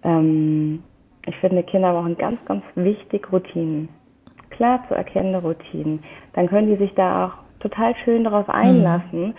[0.04, 0.84] Ähm,
[1.26, 3.90] ich finde, Kinder brauchen ganz, ganz wichtig Routinen
[4.56, 6.04] klar zu erkennende Routinen.
[6.34, 9.28] Dann können die sich da auch total schön darauf einlassen.
[9.28, 9.34] Mhm.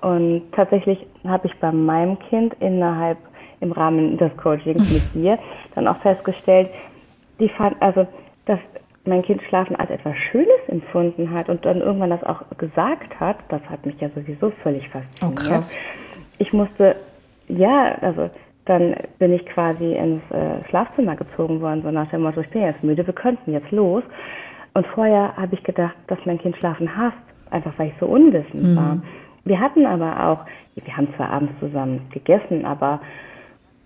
[0.00, 3.18] Und tatsächlich habe ich bei meinem Kind innerhalb
[3.60, 5.38] im Rahmen des Coachings mit dir
[5.74, 6.70] dann auch festgestellt,
[7.38, 8.06] die fand, also
[8.46, 8.58] dass
[9.04, 13.36] mein Kind Schlafen als etwas Schönes empfunden hat und dann irgendwann das auch gesagt hat,
[13.48, 15.22] das hat mich ja sowieso völlig fasziniert.
[15.22, 15.76] Oh, krass.
[16.38, 16.96] Ich musste,
[17.48, 18.30] ja, also
[18.64, 22.62] dann bin ich quasi ins äh, Schlafzimmer gezogen worden, so nach dem Motto, ich bin
[22.62, 24.02] jetzt müde, wir könnten jetzt los.
[24.76, 27.16] Und vorher habe ich gedacht, dass mein Kind schlafen hasst,
[27.50, 28.76] einfach weil ich so unwissend mhm.
[28.76, 28.98] war.
[29.46, 30.40] Wir hatten aber auch,
[30.74, 33.00] wir haben zwar abends zusammen gegessen, aber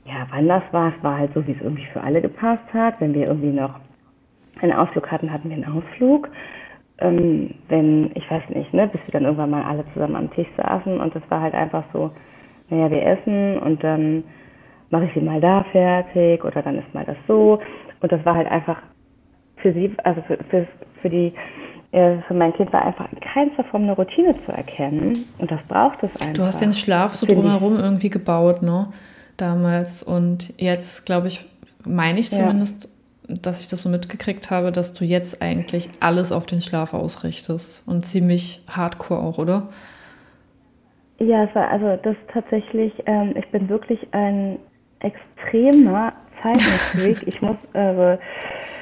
[0.05, 3.01] ja, wann das war, es war halt so, wie es irgendwie für alle gepasst hat.
[3.01, 3.77] Wenn wir irgendwie noch
[4.61, 6.29] einen Ausflug hatten, hatten wir einen Ausflug.
[6.99, 10.49] Ähm, wenn, ich weiß nicht, ne, bis wir dann irgendwann mal alle zusammen am Tisch
[10.57, 12.11] saßen und das war halt einfach so,
[12.69, 14.25] naja, wir essen und dann
[14.91, 17.61] mache ich sie mal da fertig oder dann ist mal das so.
[18.01, 18.83] Und das war halt einfach
[19.63, 20.67] für sie, also für, für,
[21.03, 21.33] für die
[21.93, 25.13] äh, für mein Kind war einfach in keinster Form eine Routine zu erkennen.
[25.39, 26.35] Und das braucht es einfach.
[26.35, 28.89] Du hast den Schlaf so drumherum irgendwie gebaut, ne?
[29.37, 30.03] Damals.
[30.03, 31.47] Und jetzt, glaube ich,
[31.85, 32.89] meine ich zumindest,
[33.29, 33.37] ja.
[33.43, 37.87] dass ich das so mitgekriegt habe, dass du jetzt eigentlich alles auf den Schlaf ausrichtest.
[37.89, 39.69] Und ziemlich hardcore auch, oder?
[41.19, 44.59] Ja, es war also das tatsächlich, ähm, ich bin wirklich ein
[45.01, 47.27] extremer Zeitungsweg.
[47.27, 48.19] ich muss, also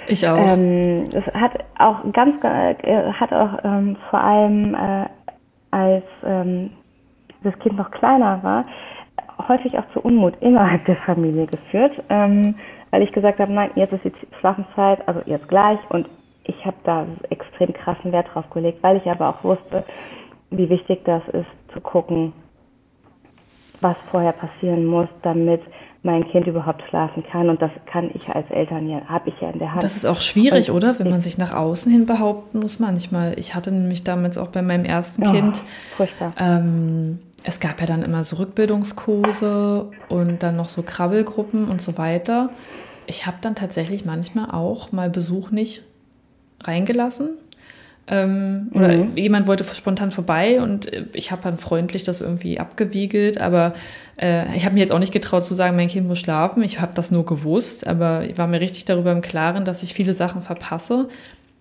[0.09, 0.37] ich auch.
[0.37, 5.07] Ähm, das hat auch ganz, äh, hat auch ähm, vor allem äh,
[5.71, 6.71] als ähm,
[7.42, 8.64] das Kind noch kleiner war,
[9.49, 12.57] häufig auch zu Unmut innerhalb der Familie geführt, ähm,
[12.90, 16.09] weil ich gesagt habe, nein, jetzt ist die Schlafenszeit, also jetzt gleich und
[16.44, 19.85] ich habe da extrem krassen Wert drauf gelegt, weil ich aber auch wusste,
[20.51, 22.33] wie wichtig das ist, zu gucken,
[23.81, 25.61] was vorher passieren muss, damit
[26.09, 27.51] mein Kind überhaupt schlafen kann.
[27.51, 29.83] Und das kann ich als Eltern ja, habe ich ja in der Hand.
[29.83, 30.99] Das ist auch schwierig, und oder?
[30.99, 33.38] Wenn man sich nach außen hin behaupten muss manchmal.
[33.38, 35.62] Ich hatte nämlich damals auch bei meinem ersten oh, Kind.
[35.97, 36.33] Furchtbar.
[36.38, 41.99] Ähm, es gab ja dann immer so Rückbildungskurse und dann noch so Krabbelgruppen und so
[41.99, 42.51] weiter.
[43.07, 45.83] Ich habe dann tatsächlich manchmal auch mal Besuch nicht
[46.64, 47.37] reingelassen,
[48.11, 49.16] ähm, oder mhm.
[49.16, 53.75] jemand wollte spontan vorbei und ich habe dann freundlich das irgendwie abgewiegelt, aber
[54.21, 56.62] äh, ich habe mir jetzt auch nicht getraut zu sagen, mein Kind muss schlafen.
[56.62, 59.94] Ich habe das nur gewusst, aber ich war mir richtig darüber im Klaren, dass ich
[59.94, 61.09] viele Sachen verpasse.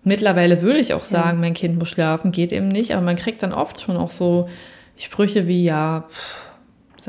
[0.04, 1.40] Mittlerweile würde ich auch sagen, ja.
[1.40, 4.48] mein Kind muss schlafen, geht eben nicht, aber man kriegt dann oft schon auch so
[4.96, 6.06] Sprüche wie, ja,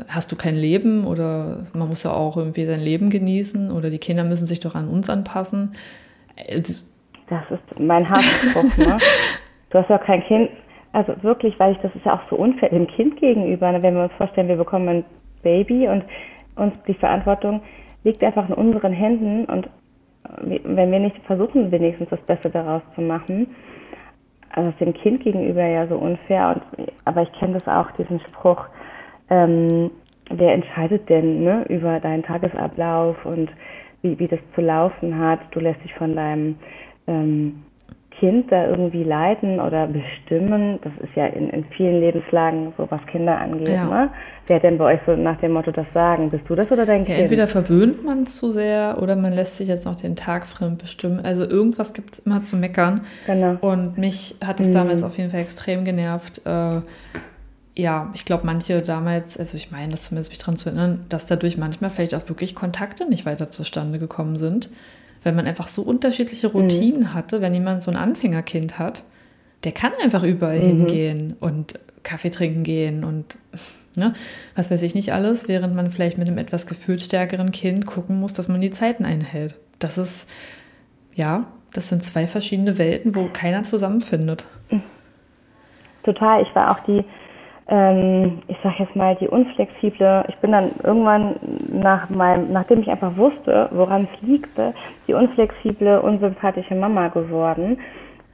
[0.08, 3.98] hast du kein Leben oder man muss ja auch irgendwie sein Leben genießen oder die
[3.98, 5.72] Kinder müssen sich doch an uns anpassen.
[7.30, 8.98] Das ist mein Hassspruch, ne?
[9.70, 10.50] Du hast ja kein Kind.
[10.92, 13.70] Also wirklich, weil ich, das ist ja auch so unfair dem Kind gegenüber.
[13.70, 13.80] Ne?
[13.82, 15.04] Wenn wir uns vorstellen, wir bekommen ein
[15.44, 16.04] Baby und
[16.56, 17.62] uns die Verantwortung
[18.02, 19.68] liegt einfach in unseren Händen und
[20.42, 23.54] wenn wir nicht versuchen, wenigstens das Beste daraus zu machen,
[24.50, 26.60] also ist dem Kind gegenüber ja so unfair.
[26.76, 28.66] Und, aber ich kenne das auch, diesen Spruch,
[29.28, 29.90] ähm,
[30.30, 33.50] wer entscheidet denn ne, über deinen Tagesablauf und
[34.02, 35.40] wie, wie das zu laufen hat?
[35.52, 36.56] Du lässt dich von deinem
[37.10, 37.62] ähm,
[38.20, 40.78] Kind da irgendwie leiten oder bestimmen.
[40.82, 43.70] Das ist ja in, in vielen Lebenslagen so, was Kinder angeht.
[43.70, 43.86] Ja.
[43.86, 44.10] Ne?
[44.46, 46.28] Wer denn bei euch so nach dem Motto das sagen?
[46.28, 47.18] Bist du das oder dein ja, Kind?
[47.20, 51.20] Entweder verwöhnt man zu sehr oder man lässt sich jetzt noch den Tag fremd bestimmen.
[51.24, 53.00] Also irgendwas gibt es immer zu meckern.
[53.26, 53.56] Genau.
[53.62, 54.74] Und mich hat es mhm.
[54.74, 56.42] damals auf jeden Fall extrem genervt.
[56.44, 56.82] Äh,
[57.74, 61.24] ja, ich glaube, manche damals, also ich meine, das zumindest mich daran zu erinnern, dass
[61.24, 64.68] dadurch manchmal vielleicht auch wirklich Kontakte nicht weiter zustande gekommen sind
[65.22, 66.54] weil man einfach so unterschiedliche mhm.
[66.54, 67.14] Routinen mhm.
[67.14, 67.40] hatte.
[67.40, 69.04] Wenn jemand so ein Anfängerkind hat,
[69.64, 70.66] der kann einfach überall mhm.
[70.66, 73.36] hingehen und Kaffee trinken gehen und
[73.96, 74.14] ne,
[74.54, 78.32] was weiß ich nicht alles, während man vielleicht mit einem etwas gefühlsstärkeren Kind gucken muss,
[78.32, 79.54] dass man die Zeiten einhält.
[79.78, 80.28] Das ist,
[81.14, 84.44] ja, das sind zwei verschiedene Welten, wo keiner zusammenfindet.
[86.02, 86.42] Total.
[86.42, 87.04] Ich war auch die
[87.70, 91.36] ähm, ich sag jetzt mal, die unflexible, ich bin dann irgendwann
[91.72, 94.50] nach meinem, nachdem ich einfach wusste, woran es liegt,
[95.06, 97.78] die unflexible, unsympathische Mama geworden,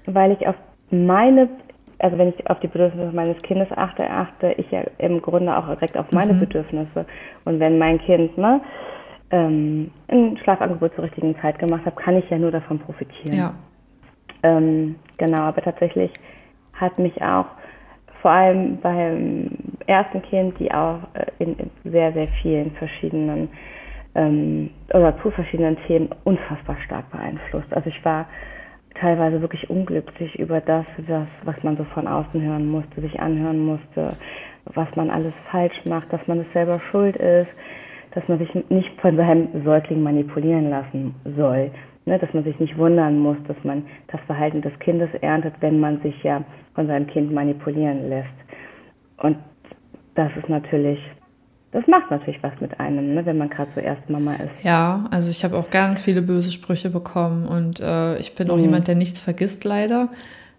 [0.06, 0.54] weil ich auf
[0.90, 1.50] meine,
[1.98, 5.66] also wenn ich auf die Bedürfnisse meines Kindes achte, achte ich ja im Grunde auch
[5.66, 6.40] direkt auf meine mhm.
[6.40, 7.04] Bedürfnisse.
[7.44, 8.62] Und wenn mein Kind, ne,
[9.30, 13.36] ähm, ein Schlafangebot zur richtigen Zeit gemacht hat, kann ich ja nur davon profitieren.
[13.36, 13.54] Ja.
[14.42, 16.10] Ähm, genau, aber tatsächlich
[16.72, 17.46] hat mich auch
[18.26, 19.50] vor allem beim
[19.86, 23.48] ersten Kind, die auch äh, in, sehr, sehr vielen verschiedenen
[24.16, 27.72] ähm, oder zu verschiedenen Themen unfassbar stark beeinflusst.
[27.72, 28.26] Also ich war
[28.98, 33.64] teilweise wirklich unglücklich über das, das, was man so von außen hören musste, sich anhören
[33.64, 34.16] musste,
[34.74, 37.50] was man alles falsch macht, dass man es selber schuld ist,
[38.10, 41.70] dass man sich nicht von seinem Säugling manipulieren lassen soll.
[42.06, 45.80] Ne, dass man sich nicht wundern muss, dass man das Verhalten des Kindes erntet, wenn
[45.80, 46.44] man sich ja
[46.76, 48.28] von seinem Kind manipulieren lässt.
[49.16, 49.38] Und
[50.14, 51.00] das ist natürlich,
[51.72, 54.62] das macht natürlich was mit einem, ne, wenn man gerade so erst Mama ist.
[54.62, 58.56] Ja, also ich habe auch ganz viele böse Sprüche bekommen und äh, ich bin auch
[58.56, 58.62] mhm.
[58.62, 60.10] jemand, der nichts vergisst, leider.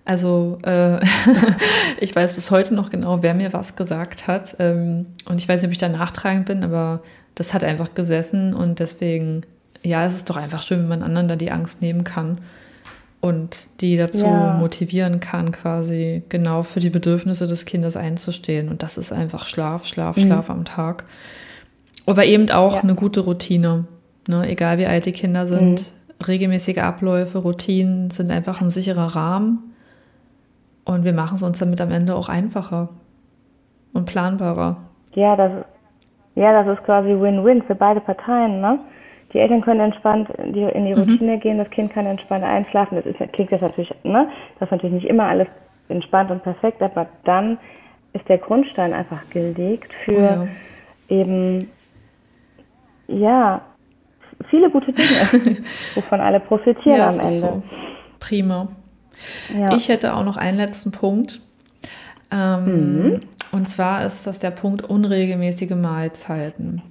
[0.04, 0.98] Also äh,
[2.00, 4.58] ich weiß bis heute noch genau, wer mir was gesagt hat.
[4.60, 7.02] Ähm, und ich weiß nicht, ob ich da nachtragend bin, aber
[7.36, 9.44] das hat einfach gesessen und deswegen
[9.84, 12.40] ja, es ist doch einfach schön, wenn man anderen da die Angst nehmen kann
[13.20, 14.54] und die dazu ja.
[14.54, 18.70] motivieren kann, quasi genau für die Bedürfnisse des Kindes einzustehen.
[18.70, 20.22] Und das ist einfach Schlaf, Schlaf, mhm.
[20.22, 21.06] Schlaf am Tag.
[22.06, 22.82] Aber eben auch ja.
[22.82, 23.86] eine gute Routine.
[24.28, 24.48] Ne?
[24.48, 26.26] Egal wie alt die Kinder sind, mhm.
[26.26, 29.74] regelmäßige Abläufe, Routinen sind einfach ein sicherer Rahmen.
[30.86, 32.90] Und wir machen es uns damit am Ende auch einfacher
[33.94, 34.78] und planbarer.
[35.16, 35.52] Ja, das,
[36.36, 38.80] ja, das ist quasi Win-Win für beide Parteien, ne?
[39.38, 41.00] Die Eltern können entspannt in die, in die mhm.
[41.00, 41.40] Routine mhm.
[41.40, 42.96] gehen, das Kind kann entspannt einschlafen.
[42.96, 44.28] Das ist, klingt jetzt natürlich, ne?
[44.58, 45.48] Das ist natürlich nicht immer alles
[45.90, 47.60] entspannt und perfekt, aber dann
[48.14, 50.48] ist der Grundstein einfach gelegt für ja.
[51.08, 51.70] eben,
[53.08, 53.62] ja,
[54.50, 55.58] viele gute Dinge,
[55.94, 57.30] wovon alle profitieren ja, am Ende.
[57.30, 57.64] So.
[58.18, 58.70] Prima.
[59.56, 59.76] Ja.
[59.76, 61.42] Ich hätte auch noch einen letzten Punkt.
[62.32, 63.20] Ähm, mhm.
[63.52, 66.82] Und zwar ist das der Punkt unregelmäßige Mahlzeiten.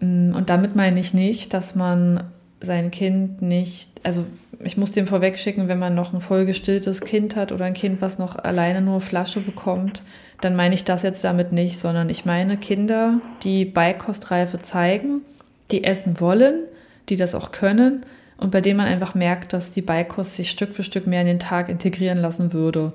[0.00, 2.24] Mm, und damit meine ich nicht, dass man
[2.60, 4.26] sein Kind nicht, also
[4.62, 8.02] ich muss dem vorweg schicken, wenn man noch ein vollgestilltes Kind hat oder ein Kind,
[8.02, 10.02] was noch alleine nur Flasche bekommt,
[10.40, 15.22] dann meine ich das jetzt damit nicht, sondern ich meine Kinder, die Beikostreife zeigen,
[15.70, 16.64] die essen wollen,
[17.08, 18.04] die das auch können
[18.40, 21.26] und bei denen man einfach merkt, dass die Beikost sich Stück für Stück mehr in
[21.26, 22.94] den Tag integrieren lassen würde.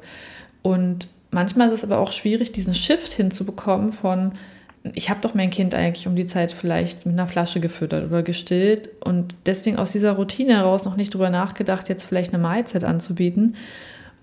[0.63, 4.31] Und manchmal ist es aber auch schwierig, diesen Shift hinzubekommen von,
[4.93, 8.21] ich habe doch mein Kind eigentlich um die Zeit vielleicht mit einer Flasche gefüttert oder
[8.21, 12.83] gestillt und deswegen aus dieser Routine heraus noch nicht drüber nachgedacht, jetzt vielleicht eine Mahlzeit
[12.83, 13.55] anzubieten.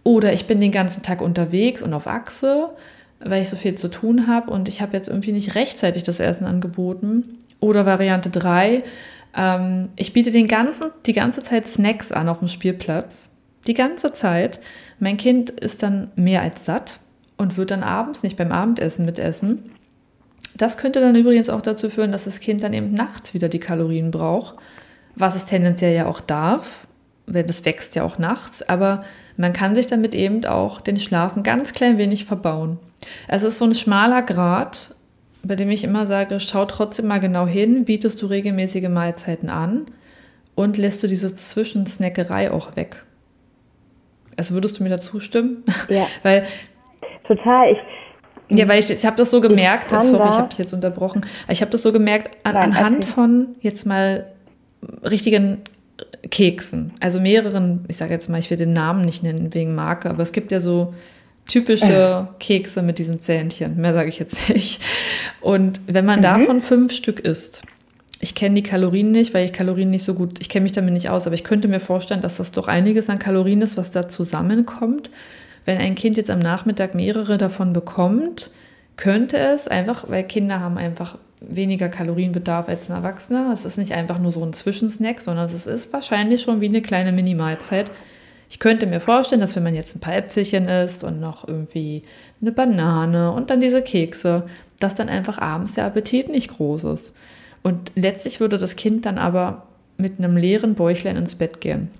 [0.05, 2.71] Oder ich bin den ganzen Tag unterwegs und auf Achse,
[3.21, 6.21] weil ich so viel zu tun habe und ich habe jetzt irgendwie nicht rechtzeitig das
[6.21, 7.39] Essen angeboten.
[7.61, 8.83] Oder Variante 3,
[9.37, 13.31] ähm, ich biete den ganzen, die ganze Zeit Snacks an auf dem Spielplatz.
[13.67, 14.61] Die ganze Zeit.
[14.99, 17.01] Mein Kind ist dann mehr als satt
[17.37, 19.71] und wird dann abends nicht beim Abendessen mitessen.
[20.57, 23.61] Das könnte dann übrigens auch dazu führen, dass das Kind dann eben nachts wieder die
[23.61, 24.57] Kalorien braucht,
[25.17, 26.87] was es tendenziell ja auch darf,
[27.27, 29.05] weil das wächst ja auch nachts, aber
[29.37, 32.79] man kann sich damit eben auch den Schlaf ein ganz klein wenig verbauen.
[33.29, 34.95] Es ist so ein schmaler Grad,
[35.43, 39.87] bei dem ich immer sage, schau trotzdem mal genau hin, bietest du regelmäßige Mahlzeiten an
[40.55, 43.05] und lässt du diese Zwischensnackerei auch weg.
[44.37, 45.65] Also würdest du mir dazu stimmen?
[45.89, 46.07] Ja.
[46.23, 46.47] weil
[47.27, 47.73] total.
[47.73, 47.79] Ich,
[48.57, 51.27] ja, weil ich, ich habe das so gemerkt, ich sorry, ich habe dich jetzt unterbrochen,
[51.49, 53.07] ich habe das so gemerkt an, Nein, anhand okay.
[53.07, 54.27] von jetzt mal
[55.03, 55.59] richtigen
[56.31, 60.11] Keksen, also mehreren, ich sage jetzt mal, ich will den Namen nicht nennen wegen Marke,
[60.11, 60.95] aber es gibt ja so
[61.47, 64.81] typische Kekse mit diesen Zähnchen, mehr sage ich jetzt nicht.
[65.41, 66.23] Und wenn man mhm.
[66.23, 67.63] davon fünf Stück isst,
[68.21, 70.93] ich kenne die Kalorien nicht, weil ich Kalorien nicht so gut, ich kenne mich damit
[70.93, 73.91] nicht aus, aber ich könnte mir vorstellen, dass das doch einiges an Kalorien ist, was
[73.91, 75.11] da zusammenkommt.
[75.65, 78.51] Wenn ein Kind jetzt am Nachmittag mehrere davon bekommt,
[78.97, 83.51] könnte es einfach, weil Kinder haben einfach weniger Kalorienbedarf als ein Erwachsener.
[83.53, 86.83] Es ist nicht einfach nur so ein Zwischensnack, sondern es ist wahrscheinlich schon wie eine
[86.83, 87.91] kleine Minimalzeit.
[88.49, 92.05] Ich könnte mir vorstellen, dass wenn man jetzt ein paar Äpfelchen isst und noch irgendwie
[92.41, 94.45] eine Banane und dann diese Kekse,
[94.79, 97.15] dass dann einfach abends der Appetit nicht groß ist.
[97.63, 101.91] Und letztlich würde das Kind dann aber mit einem leeren Bäuchlein ins Bett gehen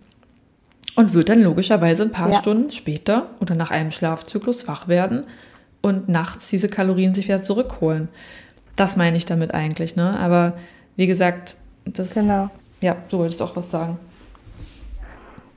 [0.97, 2.35] und wird dann logischerweise ein paar ja.
[2.35, 5.25] Stunden später oder nach einem Schlafzyklus wach werden
[5.81, 8.09] und nachts diese Kalorien sich wieder zurückholen.
[8.77, 10.19] Das meine ich damit eigentlich, ne?
[10.19, 10.55] Aber
[10.97, 12.15] wie gesagt, das.
[12.15, 12.49] Genau.
[12.81, 13.99] Ja, du wolltest auch was sagen.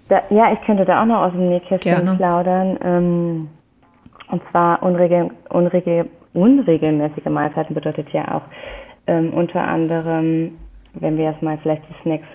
[0.10, 2.78] Da, ja, ich könnte da auch noch aus dem Nähkästchen plaudern.
[2.84, 3.48] Ähm,
[4.30, 8.43] und zwar unregel, unregel, unregelmäßige Mahlzeiten bedeutet ja auch
[9.08, 10.52] ähm, unter anderem,
[10.93, 12.28] wenn wir erstmal vielleicht die Snacks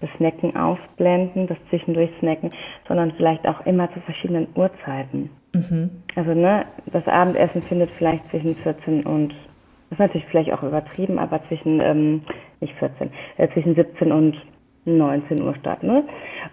[0.00, 2.52] das Snacken ausblenden, das zwischendurch Snacken,
[2.88, 5.30] sondern vielleicht auch immer zu verschiedenen Uhrzeiten.
[5.54, 5.90] Mhm.
[6.14, 9.30] Also ne, das Abendessen findet vielleicht zwischen 14 und,
[9.90, 12.22] das ist natürlich vielleicht auch übertrieben, aber zwischen, ähm,
[12.60, 14.36] nicht 14, äh, zwischen 17 und
[14.84, 15.82] 19 Uhr statt.
[15.82, 16.04] Ne?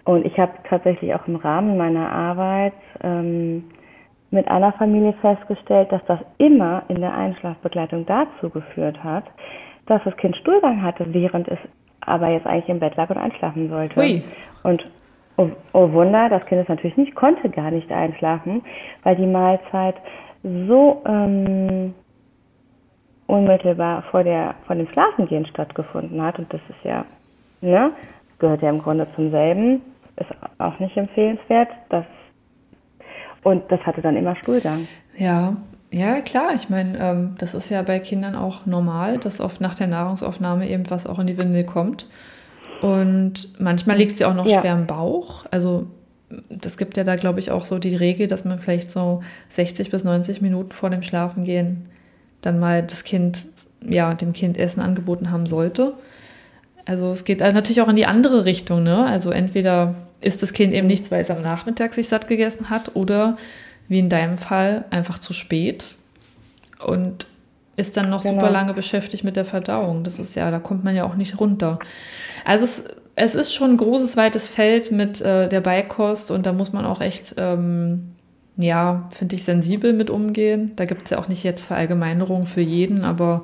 [0.04, 3.64] Und ich habe tatsächlich auch im Rahmen meiner Arbeit ähm,
[4.32, 9.24] mit einer Familie festgestellt, dass das immer in der Einschlafbegleitung dazu geführt hat,
[9.86, 11.60] dass das Kind Stuhlgang hatte, während es
[12.08, 14.00] aber jetzt eigentlich im Bett lag und einschlafen sollte.
[14.00, 14.24] Ui.
[14.64, 14.86] Und
[15.38, 18.64] oh, oh Wunder, das Kind ist natürlich nicht, konnte gar nicht einschlafen,
[19.04, 19.96] weil die Mahlzeit
[20.44, 21.94] so ähm,
[23.28, 26.40] unmittelbar vor, der, vor dem Schlafengehen stattgefunden hat.
[26.40, 27.06] Und das ist ja,
[27.62, 27.92] ne,
[28.40, 29.82] gehört ja im Grunde zum selben,
[30.16, 31.70] ist auch nicht empfehlenswert.
[31.90, 32.06] Das,
[33.44, 34.88] und das hatte dann immer Stuhlgang.
[35.16, 35.56] Ja,
[35.92, 36.54] ja, klar.
[36.56, 40.70] Ich meine, ähm, das ist ja bei Kindern auch normal, dass oft nach der Nahrungsaufnahme
[40.70, 42.08] eben was auch in die Windel kommt.
[42.82, 44.62] Und manchmal liegt sie auch noch ja.
[44.62, 45.46] schwer im Bauch.
[45.50, 45.88] Also
[46.50, 49.90] das gibt ja da, glaube ich, auch so die Regel, dass man vielleicht so 60
[49.90, 51.90] bis 90 Minuten vor dem Schlafengehen
[52.42, 53.48] dann mal das Kind,
[53.82, 55.94] ja, dem Kind Essen angeboten haben sollte.
[56.86, 59.06] Also es geht natürlich auch in die andere Richtung, ne?
[59.06, 62.96] Also entweder isst das Kind eben nichts, weil es am Nachmittag sich satt gegessen hat,
[62.96, 63.38] oder
[63.88, 65.96] wie in deinem Fall, einfach zu spät
[66.86, 67.26] und
[67.76, 68.40] ist dann noch genau.
[68.40, 70.04] super lange beschäftigt mit der Verdauung.
[70.04, 71.80] Das ist ja, da kommt man ja auch nicht runter.
[72.44, 76.54] Also es, es ist schon ein großes, weites Feld mit äh, der Beikost und da
[76.54, 78.14] muss man auch echt, ähm,
[78.58, 80.72] ja, finde ich, sensibel mit umgehen.
[80.76, 83.44] Da gibt es ja auch nicht jetzt Verallgemeinerungen für jeden, aber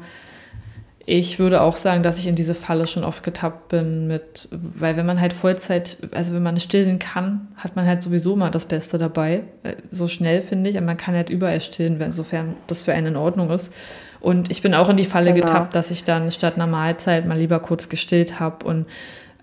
[1.05, 4.95] ich würde auch sagen, dass ich in diese Falle schon oft getappt bin mit, weil
[4.95, 8.65] wenn man halt Vollzeit, also wenn man stillen kann, hat man halt sowieso mal das
[8.65, 9.43] Beste dabei.
[9.63, 13.07] Äh, so schnell finde ich, aber man kann halt überall stillen, sofern das für einen
[13.07, 13.73] in Ordnung ist.
[14.21, 15.45] Und ich bin auch in die Falle genau.
[15.45, 18.85] getappt, dass ich dann statt einer Mahlzeit mal lieber kurz gestillt habe und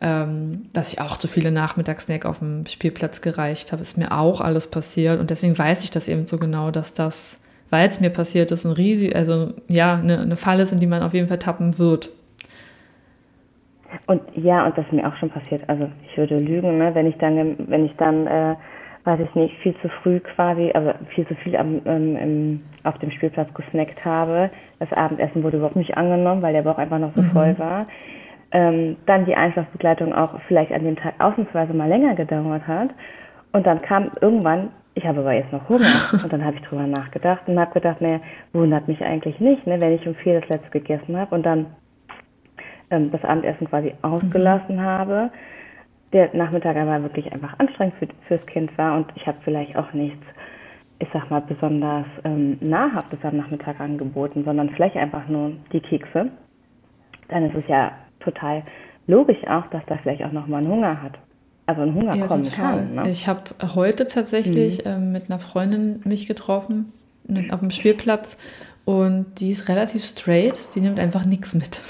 [0.00, 3.82] ähm, dass ich auch zu viele Nachmittagssnack auf dem Spielplatz gereicht habe.
[3.82, 7.40] Ist mir auch alles passiert und deswegen weiß ich das eben so genau, dass das
[7.70, 10.86] weil es mir passiert ist, ein riesig, also ja, eine, eine Falle ist, in die
[10.86, 12.10] man auf jeden Fall tappen wird.
[14.06, 15.68] Und ja, und das ist mir auch schon passiert.
[15.68, 18.56] Also ich würde lügen, ne, wenn ich dann, wenn ich dann, äh,
[19.04, 22.98] weiß ich nicht, viel zu früh quasi, also viel zu viel am, ähm, im, auf
[22.98, 24.50] dem Spielplatz gesnackt habe.
[24.78, 27.26] Das Abendessen wurde überhaupt nicht angenommen, weil der Bauch einfach noch so mhm.
[27.26, 27.86] voll war.
[28.52, 32.90] Ähm, dann die Einschlafbegleitung auch vielleicht an dem Tag ausnahmsweise mal länger gedauert hat.
[33.52, 35.86] Und dann kam irgendwann ich habe aber jetzt noch Hunger.
[36.22, 38.20] Und dann habe ich drüber nachgedacht und habe gedacht, naja,
[38.52, 41.66] wundert mich eigentlich nicht, ne, wenn ich um vier das letzte gegessen habe und dann
[42.90, 44.82] ähm, das Abendessen quasi ausgelassen mhm.
[44.82, 45.30] habe.
[46.12, 49.92] Der Nachmittag aber wirklich einfach anstrengend für, fürs Kind war und ich habe vielleicht auch
[49.92, 50.24] nichts,
[50.98, 56.30] ich sag mal, besonders ähm, Nahrhaftes am Nachmittag angeboten, sondern vielleicht einfach nur die Kekse.
[57.28, 58.64] Dann ist es ja total
[59.06, 61.16] logisch auch, dass da vielleicht auch nochmal einen Hunger hat
[61.70, 62.74] also ein Hunger ja, kommen total.
[62.74, 62.94] kann.
[62.94, 63.10] Ne?
[63.10, 63.42] Ich habe
[63.74, 64.90] heute tatsächlich mhm.
[64.90, 66.92] ähm, mit einer Freundin mich getroffen
[67.50, 68.36] auf dem Spielplatz
[68.84, 71.80] und die ist relativ straight, die nimmt einfach nichts mit.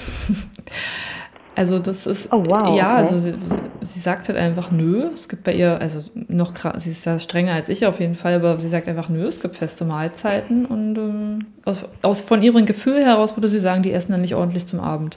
[1.57, 3.03] also das ist, oh, wow, ja, okay.
[3.03, 3.35] also sie,
[3.81, 5.09] sie, sagt halt einfach nö.
[5.15, 8.35] Es gibt bei ihr, also noch sie ist da strenger als ich auf jeden Fall,
[8.35, 12.67] aber sie sagt einfach nö, es gibt feste Mahlzeiten und ähm, aus, aus, von ihrem
[12.67, 15.17] Gefühl heraus würde sie sagen, die essen dann nicht ordentlich zum Abend.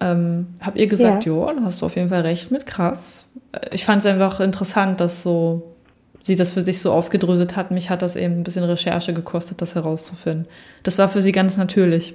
[0.00, 3.28] Ähm, hab ihr gesagt, ja, da hast du auf jeden Fall recht mit, krass.
[3.72, 5.74] Ich fand es einfach interessant, dass so
[6.22, 7.70] sie das für sich so aufgedröselt hat.
[7.70, 10.46] Mich hat das eben ein bisschen Recherche gekostet, das herauszufinden.
[10.82, 12.14] Das war für sie ganz natürlich.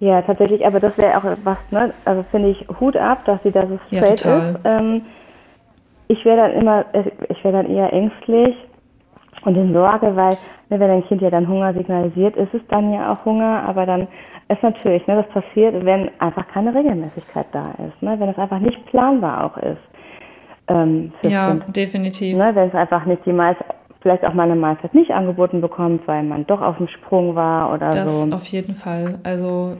[0.00, 1.92] Ja, tatsächlich, aber das wäre auch was, ne?
[2.04, 4.58] Also finde ich Hut ab, dass sie da so straight ja, ist.
[4.64, 5.02] Ähm,
[6.08, 6.84] ich wäre dann immer,
[7.28, 8.56] ich wäre dann eher ängstlich
[9.44, 10.36] und in Sorge, weil
[10.70, 13.86] ne, wenn ein Kind ja dann Hunger signalisiert, ist es dann ja auch Hunger, aber
[13.86, 14.08] dann
[14.52, 18.58] ist natürlich, ne, das passiert, wenn einfach keine Regelmäßigkeit da ist, ne, wenn es einfach
[18.58, 19.80] nicht planbar auch ist.
[20.68, 21.76] Ähm, ja, kind.
[21.76, 22.36] definitiv.
[22.36, 23.64] Ne, wenn es einfach nicht die meiste,
[24.00, 27.72] vielleicht auch mal eine Mahlzeit nicht angeboten bekommt, weil man doch auf dem Sprung war
[27.72, 28.26] oder das so.
[28.26, 29.18] Das auf jeden Fall.
[29.22, 29.76] Also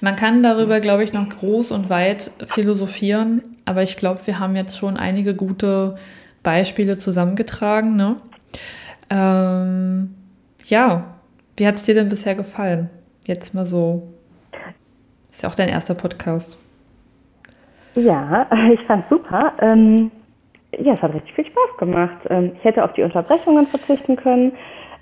[0.00, 4.54] man kann darüber, glaube ich, noch groß und weit philosophieren, aber ich glaube, wir haben
[4.54, 5.96] jetzt schon einige gute
[6.42, 7.96] Beispiele zusammengetragen.
[7.96, 8.16] Ne?
[9.10, 10.14] Ähm,
[10.64, 11.16] ja,
[11.56, 12.90] wie hat es dir denn bisher gefallen?
[13.26, 14.02] Jetzt mal so.
[15.30, 16.56] Ist ja auch dein erster Podcast.
[17.94, 19.52] Ja, ich fand super.
[19.60, 20.10] Ähm,
[20.78, 22.16] ja, es hat richtig viel Spaß gemacht.
[22.30, 24.52] Ähm, ich hätte auf die Unterbrechungen verzichten können.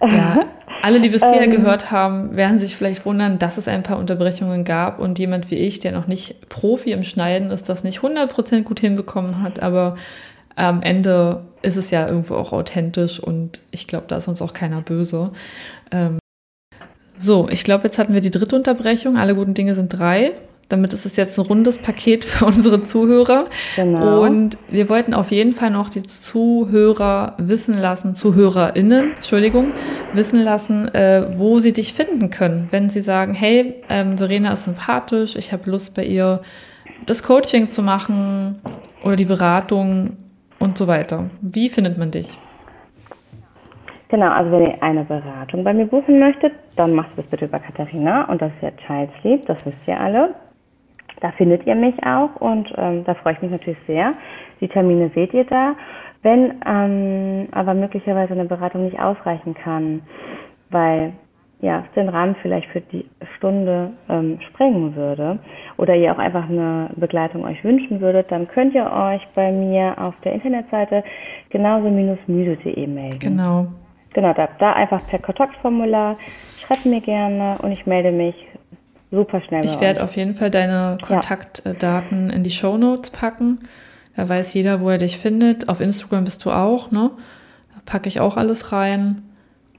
[0.00, 0.40] Ja,
[0.82, 4.64] alle, die bisher ähm, gehört haben, werden sich vielleicht wundern, dass es ein paar Unterbrechungen
[4.64, 8.62] gab und jemand wie ich, der noch nicht Profi im Schneiden ist, das nicht 100%
[8.62, 9.96] gut hinbekommen hat, aber
[10.56, 14.52] am Ende ist es ja irgendwo auch authentisch und ich glaube, da ist uns auch
[14.52, 15.32] keiner böse.
[15.90, 16.18] Ähm,
[17.24, 19.16] so, ich glaube, jetzt hatten wir die dritte Unterbrechung.
[19.16, 20.32] Alle guten Dinge sind drei.
[20.68, 23.46] Damit ist es jetzt ein rundes Paket für unsere Zuhörer.
[23.76, 24.22] Genau.
[24.22, 29.72] Und wir wollten auf jeden Fall noch die Zuhörer wissen lassen, ZuhörerInnen, Entschuldigung,
[30.12, 32.68] wissen lassen, äh, wo sie dich finden können.
[32.70, 36.40] Wenn sie sagen, hey, ähm, Verena ist sympathisch, ich habe Lust bei ihr
[37.06, 38.58] das Coaching zu machen
[39.02, 40.16] oder die Beratung
[40.58, 41.30] und so weiter.
[41.40, 42.28] Wie findet man dich?
[44.14, 47.58] Genau, also wenn ihr eine Beratung bei mir buchen möchtet, dann macht das bitte über
[47.58, 50.36] Katharina und das ist ja Child Sleep, das wisst ihr alle.
[51.20, 54.14] Da findet ihr mich auch und ähm, da freue ich mich natürlich sehr.
[54.60, 55.74] Die Termine seht ihr da.
[56.22, 60.02] Wenn ähm, aber möglicherweise eine Beratung nicht ausreichen kann,
[60.70, 61.14] weil
[61.60, 63.06] ja, den Rahmen vielleicht für die
[63.36, 65.40] Stunde ähm, sprengen würde
[65.76, 69.96] oder ihr auch einfach eine Begleitung euch wünschen würdet, dann könnt ihr euch bei mir
[69.98, 71.02] auf der Internetseite
[71.50, 73.18] genauso-müde.de melden.
[73.18, 73.66] Genau.
[74.14, 76.16] Genau, da, da einfach per Kontaktformular,
[76.58, 78.34] schreibt mir gerne und ich melde mich
[79.10, 79.64] super schnell.
[79.64, 82.36] Ich werde auf jeden Fall deine Kontaktdaten ja.
[82.36, 83.58] in die Show Notes packen.
[84.16, 85.68] Da weiß jeder, wo er dich findet.
[85.68, 87.10] Auf Instagram bist du auch, ne?
[87.74, 89.22] Da packe ich auch alles rein.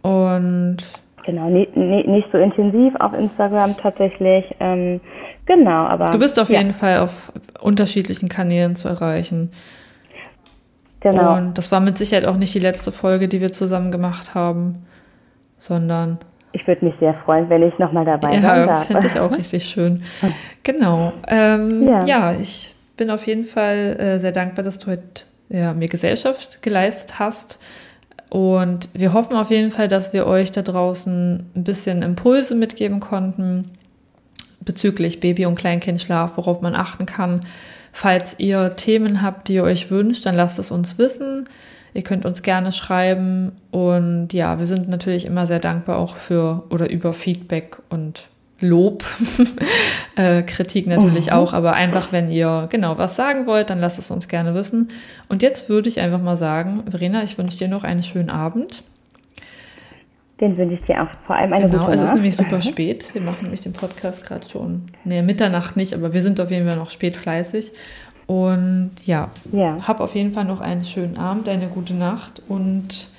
[0.01, 0.77] Und
[1.25, 4.45] genau, nicht, nicht so intensiv auf Instagram tatsächlich.
[4.59, 4.99] Ähm,
[5.45, 6.05] genau, aber.
[6.05, 6.59] Du bist auf ja.
[6.59, 7.31] jeden Fall auf
[7.61, 9.51] unterschiedlichen Kanälen zu erreichen.
[11.12, 11.36] Genau.
[11.36, 14.88] Und das war mit Sicherheit auch nicht die letzte Folge, die wir zusammen gemacht haben,
[15.60, 16.18] sondern.
[16.51, 18.58] Ich würde mich sehr freuen, wenn ich nochmal dabei ja, sein darf.
[18.58, 20.03] Ja, das fände ich auch richtig schön.
[20.64, 21.14] Genau.
[21.28, 22.06] Ähm, ja.
[22.06, 22.32] ja.
[22.34, 27.20] ich bin auf jeden Fall äh, sehr dankbar, dass du heute ja, mir Gesellschaft geleistet
[27.20, 27.62] hast.
[28.30, 32.99] Und wir hoffen auf jeden Fall, dass wir euch da draußen ein bisschen Impulse mitgeben
[32.99, 33.66] konnten
[34.62, 37.41] bezüglich Baby- und Kleinkindschlaf, worauf man achten kann
[37.97, 41.47] Falls ihr Themen habt, die ihr euch wünscht, dann lasst es uns wissen.
[41.93, 46.63] Ihr könnt uns gerne schreiben und ja, wir sind natürlich immer sehr dankbar auch für
[46.69, 48.27] oder über Feedback und
[48.59, 49.05] Lob,
[50.17, 51.31] äh, Kritik natürlich mhm.
[51.31, 54.89] auch, aber einfach, wenn ihr genau was sagen wollt, dann lasst es uns gerne wissen.
[55.29, 58.83] Und jetzt würde ich einfach mal sagen, Verena, ich wünsche dir noch einen schönen Abend.
[60.39, 61.91] Den wünsche ich dir auch vor allem eine genau, gute Nacht.
[61.91, 63.13] Genau, es ist nämlich super spät.
[63.13, 66.67] Wir machen nämlich den Podcast gerade schon, nee, Mitternacht nicht, aber wir sind auf jeden
[66.67, 67.71] Fall noch spät fleißig.
[68.27, 73.09] Und ja, ja, hab auf jeden Fall noch einen schönen Abend, eine gute Nacht und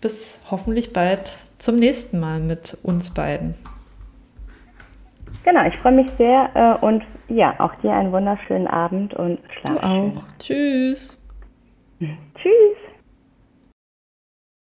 [0.00, 3.54] bis hoffentlich bald zum nächsten Mal mit uns beiden.
[5.44, 9.80] Genau, ich freue mich sehr äh, und ja, auch dir einen wunderschönen Abend und schlaf
[9.80, 10.22] du auch.
[10.38, 11.24] Tschüss.
[12.00, 12.85] Tschüss.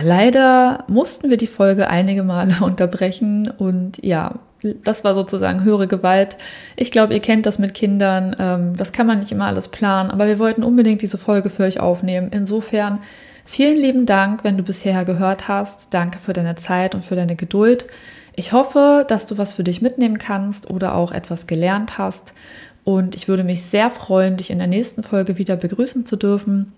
[0.06, 4.36] Leider mussten wir die Folge einige Male unterbrechen und ja,
[4.84, 6.38] das war sozusagen höhere Gewalt.
[6.76, 8.36] Ich glaube, ihr kennt das mit Kindern.
[8.38, 11.64] Ähm, das kann man nicht immer alles planen, aber wir wollten unbedingt diese Folge für
[11.64, 12.28] euch aufnehmen.
[12.30, 13.00] Insofern
[13.44, 15.92] vielen lieben Dank, wenn du bisher gehört hast.
[15.92, 17.86] Danke für deine Zeit und für deine Geduld.
[18.36, 22.32] Ich hoffe, dass du was für dich mitnehmen kannst oder auch etwas gelernt hast.
[22.86, 26.72] Und ich würde mich sehr freuen, dich in der nächsten Folge wieder begrüßen zu dürfen.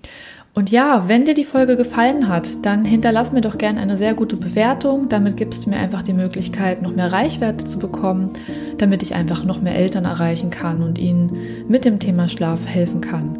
[0.55, 4.15] Und ja, wenn dir die Folge gefallen hat, dann hinterlass mir doch gerne eine sehr
[4.15, 5.09] gute Bewertung.
[5.09, 8.31] Damit gibst du mir einfach die Möglichkeit, noch mehr Reichweite zu bekommen,
[8.77, 11.37] damit ich einfach noch mehr Eltern erreichen kann und ihnen
[11.69, 13.39] mit dem Thema Schlaf helfen kann.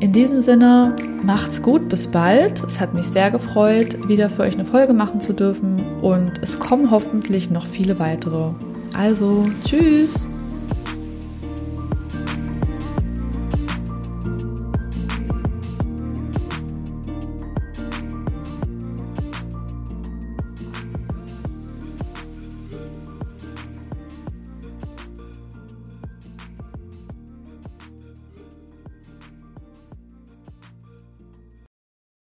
[0.00, 0.94] In diesem Sinne,
[1.24, 2.62] macht's gut, bis bald.
[2.62, 6.58] Es hat mich sehr gefreut, wieder für euch eine Folge machen zu dürfen und es
[6.60, 8.50] kommen hoffentlich noch viele weitere.
[8.94, 10.26] Also, tschüss!